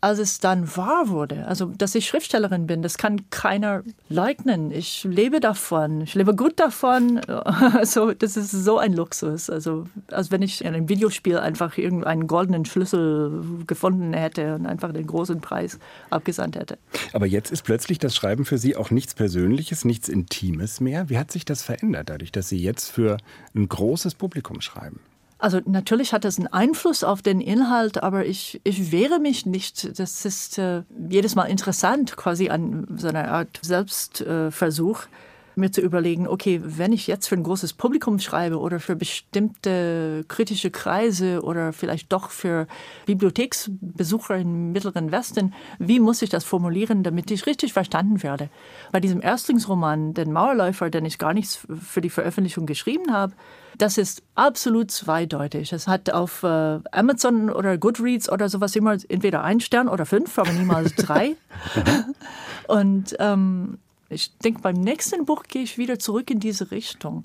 als 0.00 0.18
es 0.18 0.38
dann 0.38 0.76
wahr 0.76 1.08
wurde, 1.08 1.46
also 1.46 1.66
dass 1.66 1.94
ich 1.94 2.06
Schriftstellerin 2.06 2.66
bin, 2.66 2.82
das 2.82 2.98
kann 2.98 3.30
keiner 3.30 3.82
leugnen. 4.08 4.70
Ich 4.70 5.04
lebe 5.04 5.40
davon, 5.40 6.02
ich 6.02 6.14
lebe 6.14 6.34
gut 6.34 6.58
davon. 6.60 7.20
Also 7.76 8.12
das 8.12 8.36
ist 8.36 8.50
so 8.50 8.78
ein 8.78 8.92
Luxus. 8.92 9.50
Also 9.50 9.86
als 10.10 10.30
wenn 10.30 10.42
ich 10.42 10.62
in 10.62 10.68
einem 10.68 10.88
Videospiel 10.88 11.38
einfach 11.38 11.76
irgendeinen 11.78 12.26
goldenen 12.26 12.64
Schlüssel 12.64 13.42
gefunden 13.66 14.12
hätte 14.12 14.54
und 14.54 14.66
einfach 14.66 14.92
den 14.92 15.06
großen 15.06 15.40
Preis 15.40 15.78
abgesandt 16.10 16.56
hätte. 16.56 16.78
Aber 17.12 17.26
jetzt 17.26 17.50
ist 17.50 17.62
plötzlich 17.62 17.98
das 17.98 18.14
Schreiben 18.14 18.44
für 18.44 18.58
Sie 18.58 18.76
auch 18.76 18.90
nichts 18.90 19.14
Persönliches, 19.14 19.84
nichts 19.84 20.08
Intimes 20.08 20.80
mehr. 20.80 21.08
Wie 21.08 21.18
hat 21.18 21.30
sich 21.30 21.44
das 21.44 21.62
verändert, 21.62 22.08
dadurch, 22.08 22.32
dass 22.32 22.48
Sie 22.48 22.58
jetzt 22.58 22.90
für 22.90 23.18
ein 23.54 23.68
großes 23.68 24.14
Publikum 24.14 24.60
schreiben? 24.60 25.00
Also 25.38 25.60
natürlich 25.66 26.12
hat 26.12 26.24
das 26.24 26.38
einen 26.38 26.46
Einfluss 26.46 27.04
auf 27.04 27.20
den 27.20 27.40
Inhalt, 27.40 28.02
aber 28.02 28.24
ich, 28.24 28.60
ich 28.64 28.90
wehre 28.90 29.18
mich 29.18 29.44
nicht. 29.44 29.98
Das 29.98 30.24
ist 30.24 30.58
äh, 30.58 30.82
jedes 31.10 31.34
Mal 31.34 31.44
interessant, 31.44 32.16
quasi 32.16 32.48
an 32.48 32.86
so 32.96 33.08
einer 33.08 33.30
Art 33.30 33.60
Selbstversuch. 33.62 35.02
Äh, 35.02 35.06
mir 35.56 35.72
zu 35.72 35.80
überlegen, 35.80 36.28
okay, 36.28 36.60
wenn 36.62 36.92
ich 36.92 37.06
jetzt 37.06 37.28
für 37.28 37.34
ein 37.34 37.42
großes 37.42 37.72
Publikum 37.72 38.18
schreibe 38.18 38.60
oder 38.60 38.78
für 38.78 38.94
bestimmte 38.94 40.24
kritische 40.28 40.70
Kreise 40.70 41.42
oder 41.42 41.72
vielleicht 41.72 42.12
doch 42.12 42.30
für 42.30 42.66
Bibliotheksbesucher 43.06 44.36
im 44.36 44.72
Mittleren 44.72 45.12
Westen, 45.12 45.54
wie 45.78 45.98
muss 45.98 46.20
ich 46.20 46.28
das 46.28 46.44
formulieren, 46.44 47.02
damit 47.02 47.30
ich 47.30 47.46
richtig 47.46 47.72
verstanden 47.72 48.22
werde? 48.22 48.50
Bei 48.92 49.00
diesem 49.00 49.22
Erstlingsroman, 49.22 50.12
den 50.12 50.30
Mauerläufer, 50.30 50.90
den 50.90 51.06
ich 51.06 51.18
gar 51.18 51.32
nichts 51.32 51.66
für 51.82 52.02
die 52.02 52.10
Veröffentlichung 52.10 52.66
geschrieben 52.66 53.12
habe, 53.12 53.32
das 53.78 53.98
ist 53.98 54.22
absolut 54.34 54.90
zweideutig. 54.90 55.72
Es 55.72 55.88
hat 55.88 56.10
auf 56.10 56.42
äh, 56.42 56.78
Amazon 56.92 57.50
oder 57.50 57.78
Goodreads 57.78 58.30
oder 58.30 58.48
sowas 58.48 58.76
immer 58.76 58.96
entweder 59.08 59.42
ein 59.42 59.60
Stern 59.60 59.88
oder 59.88 60.06
fünf, 60.06 60.38
aber 60.38 60.52
niemals 60.52 60.94
drei. 60.96 61.36
Und 62.68 63.16
ähm, 63.18 63.78
ich 64.08 64.36
denke, 64.38 64.60
beim 64.60 64.76
nächsten 64.76 65.24
Buch 65.24 65.44
gehe 65.44 65.62
ich 65.62 65.78
wieder 65.78 65.98
zurück 65.98 66.30
in 66.30 66.40
diese 66.40 66.70
Richtung. 66.70 67.24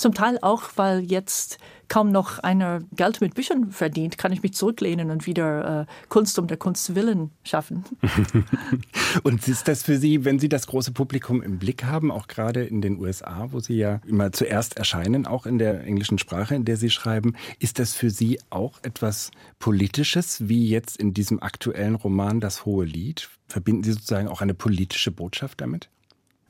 Zum 0.00 0.14
Teil 0.14 0.38
auch, 0.40 0.62
weil 0.76 1.00
jetzt 1.00 1.58
kaum 1.88 2.10
noch 2.10 2.38
einer 2.38 2.80
Geld 2.92 3.20
mit 3.20 3.34
Büchern 3.34 3.70
verdient, 3.70 4.16
kann 4.16 4.32
ich 4.32 4.42
mich 4.42 4.54
zurücklehnen 4.54 5.10
und 5.10 5.26
wieder 5.26 5.82
äh, 5.82 5.86
Kunst 6.08 6.38
um 6.38 6.46
der 6.46 6.56
Kunst 6.56 6.94
willen 6.94 7.32
schaffen. 7.42 7.84
und 9.24 9.46
ist 9.46 9.68
das 9.68 9.82
für 9.82 9.98
Sie, 9.98 10.24
wenn 10.24 10.38
Sie 10.38 10.48
das 10.48 10.66
große 10.68 10.92
Publikum 10.92 11.42
im 11.42 11.58
Blick 11.58 11.84
haben, 11.84 12.10
auch 12.10 12.28
gerade 12.28 12.64
in 12.64 12.80
den 12.80 12.98
USA, 12.98 13.48
wo 13.50 13.60
Sie 13.60 13.74
ja 13.74 14.00
immer 14.06 14.32
zuerst 14.32 14.78
erscheinen, 14.78 15.26
auch 15.26 15.44
in 15.44 15.58
der 15.58 15.84
englischen 15.84 16.16
Sprache, 16.16 16.54
in 16.54 16.64
der 16.64 16.78
Sie 16.78 16.88
schreiben, 16.88 17.36
ist 17.58 17.78
das 17.78 17.92
für 17.92 18.08
Sie 18.08 18.40
auch 18.48 18.78
etwas 18.80 19.32
Politisches, 19.58 20.48
wie 20.48 20.66
jetzt 20.66 20.96
in 20.96 21.12
diesem 21.12 21.42
aktuellen 21.42 21.94
Roman 21.94 22.40
Das 22.40 22.64
Hohe 22.64 22.86
Lied? 22.86 23.28
Verbinden 23.48 23.82
Sie 23.82 23.92
sozusagen 23.92 24.28
auch 24.28 24.40
eine 24.40 24.54
politische 24.54 25.10
Botschaft 25.10 25.60
damit? 25.60 25.90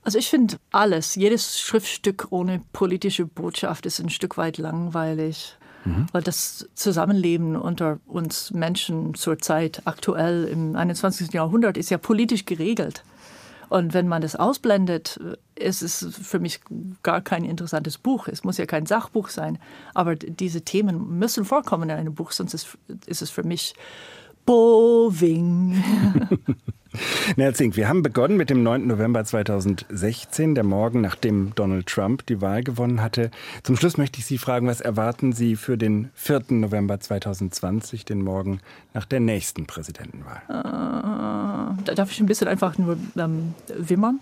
Also 0.02 0.18
ich 0.18 0.28
finde 0.28 0.56
alles, 0.70 1.14
jedes 1.14 1.60
Schriftstück 1.60 2.28
ohne 2.30 2.62
politische 2.72 3.26
Botschaft 3.26 3.86
ist 3.86 4.00
ein 4.00 4.10
Stück 4.10 4.36
weit 4.36 4.58
langweilig. 4.58 5.56
Mhm. 5.84 6.06
Weil 6.12 6.22
das 6.22 6.68
Zusammenleben 6.74 7.56
unter 7.56 8.00
uns 8.06 8.50
Menschen 8.50 9.14
zurzeit 9.14 9.82
aktuell 9.86 10.44
im 10.44 10.76
21. 10.76 11.32
Jahrhundert 11.32 11.76
ist 11.76 11.90
ja 11.90 11.98
politisch 11.98 12.44
geregelt. 12.44 13.02
Und 13.70 13.94
wenn 13.94 14.08
man 14.08 14.20
das 14.20 14.34
ausblendet, 14.34 15.20
ist 15.54 15.82
es 15.82 16.04
für 16.20 16.40
mich 16.40 16.60
gar 17.04 17.20
kein 17.20 17.44
interessantes 17.44 17.98
Buch. 17.98 18.26
Es 18.26 18.42
muss 18.42 18.58
ja 18.58 18.66
kein 18.66 18.84
Sachbuch 18.84 19.28
sein. 19.28 19.58
Aber 19.94 20.16
diese 20.16 20.62
Themen 20.62 21.18
müssen 21.18 21.44
vorkommen 21.44 21.88
in 21.88 21.96
einem 21.96 22.14
Buch, 22.14 22.32
sonst 22.32 22.52
ist, 22.52 22.76
ist 23.06 23.22
es 23.22 23.30
für 23.30 23.44
mich 23.44 23.74
Boving. 24.50 25.80
Herr 27.36 27.54
Zink, 27.54 27.76
wir 27.76 27.88
haben 27.88 28.02
begonnen 28.02 28.36
mit 28.36 28.50
dem 28.50 28.64
9. 28.64 28.84
November 28.84 29.24
2016, 29.24 30.56
der 30.56 30.64
Morgen, 30.64 31.02
nachdem 31.02 31.54
Donald 31.54 31.86
Trump 31.86 32.26
die 32.26 32.40
Wahl 32.40 32.64
gewonnen 32.64 33.00
hatte. 33.00 33.30
Zum 33.62 33.76
Schluss 33.76 33.96
möchte 33.96 34.18
ich 34.18 34.26
Sie 34.26 34.38
fragen, 34.38 34.66
was 34.66 34.80
erwarten 34.80 35.32
Sie 35.32 35.54
für 35.54 35.78
den 35.78 36.10
4. 36.14 36.46
November 36.48 36.98
2020, 36.98 38.04
den 38.06 38.22
Morgen 38.22 38.58
nach 38.92 39.04
der 39.04 39.20
nächsten 39.20 39.66
Präsidentenwahl? 39.66 40.42
Äh, 40.48 41.94
darf 41.94 42.10
ich 42.10 42.18
ein 42.18 42.26
bisschen 42.26 42.48
einfach 42.48 42.76
nur 42.76 42.98
ähm, 43.16 43.54
wimmern? 43.68 44.18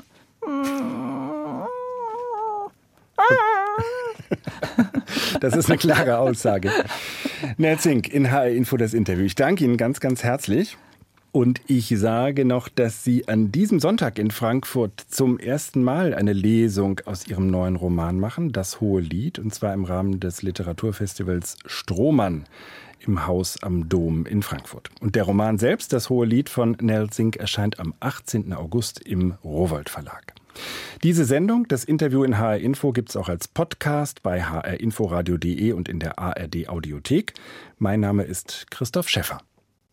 Das 5.40 5.56
ist 5.56 5.70
eine 5.70 5.78
klare 5.78 6.18
Aussage. 6.18 6.70
Zink, 7.78 8.12
in 8.12 8.30
HR 8.30 8.48
Info 8.48 8.76
das 8.76 8.94
Interview. 8.94 9.24
Ich 9.24 9.34
danke 9.34 9.64
Ihnen 9.64 9.76
ganz, 9.76 10.00
ganz 10.00 10.22
herzlich. 10.24 10.76
Und 11.30 11.60
ich 11.66 11.92
sage 11.96 12.44
noch, 12.44 12.68
dass 12.68 13.04
Sie 13.04 13.28
an 13.28 13.52
diesem 13.52 13.80
Sonntag 13.80 14.18
in 14.18 14.30
Frankfurt 14.30 15.00
zum 15.08 15.38
ersten 15.38 15.84
Mal 15.84 16.14
eine 16.14 16.32
Lesung 16.32 17.00
aus 17.04 17.26
Ihrem 17.26 17.48
neuen 17.48 17.76
Roman 17.76 18.18
machen, 18.18 18.50
Das 18.50 18.80
Hohe 18.80 19.02
Lied, 19.02 19.38
und 19.38 19.54
zwar 19.54 19.74
im 19.74 19.84
Rahmen 19.84 20.20
des 20.20 20.42
Literaturfestivals 20.42 21.58
Strohmann 21.66 22.44
im 23.00 23.26
Haus 23.26 23.62
am 23.62 23.88
Dom 23.88 24.26
in 24.26 24.42
Frankfurt. 24.42 24.90
Und 25.00 25.14
der 25.14 25.24
Roman 25.24 25.58
selbst, 25.58 25.92
das 25.92 26.10
hohe 26.10 26.26
Lied 26.26 26.48
von 26.48 26.76
Nell 26.80 27.12
Sink, 27.12 27.36
erscheint 27.36 27.78
am 27.78 27.94
18. 28.00 28.52
August 28.52 29.00
im 29.00 29.34
Rowold 29.44 29.90
Verlag. 29.90 30.37
Diese 31.02 31.24
Sendung, 31.24 31.66
das 31.68 31.84
Interview 31.84 32.24
in 32.24 32.38
HR 32.38 32.58
Info, 32.58 32.92
gibt 32.92 33.10
es 33.10 33.16
auch 33.16 33.28
als 33.28 33.48
Podcast 33.48 34.22
bei 34.22 34.42
hrinforadio.de 34.42 35.72
und 35.72 35.88
in 35.88 36.00
der 36.00 36.18
ARD 36.18 36.68
Audiothek. 36.68 37.34
Mein 37.78 38.00
Name 38.00 38.24
ist 38.24 38.66
Christoph 38.70 39.08
Schäffer. 39.08 39.40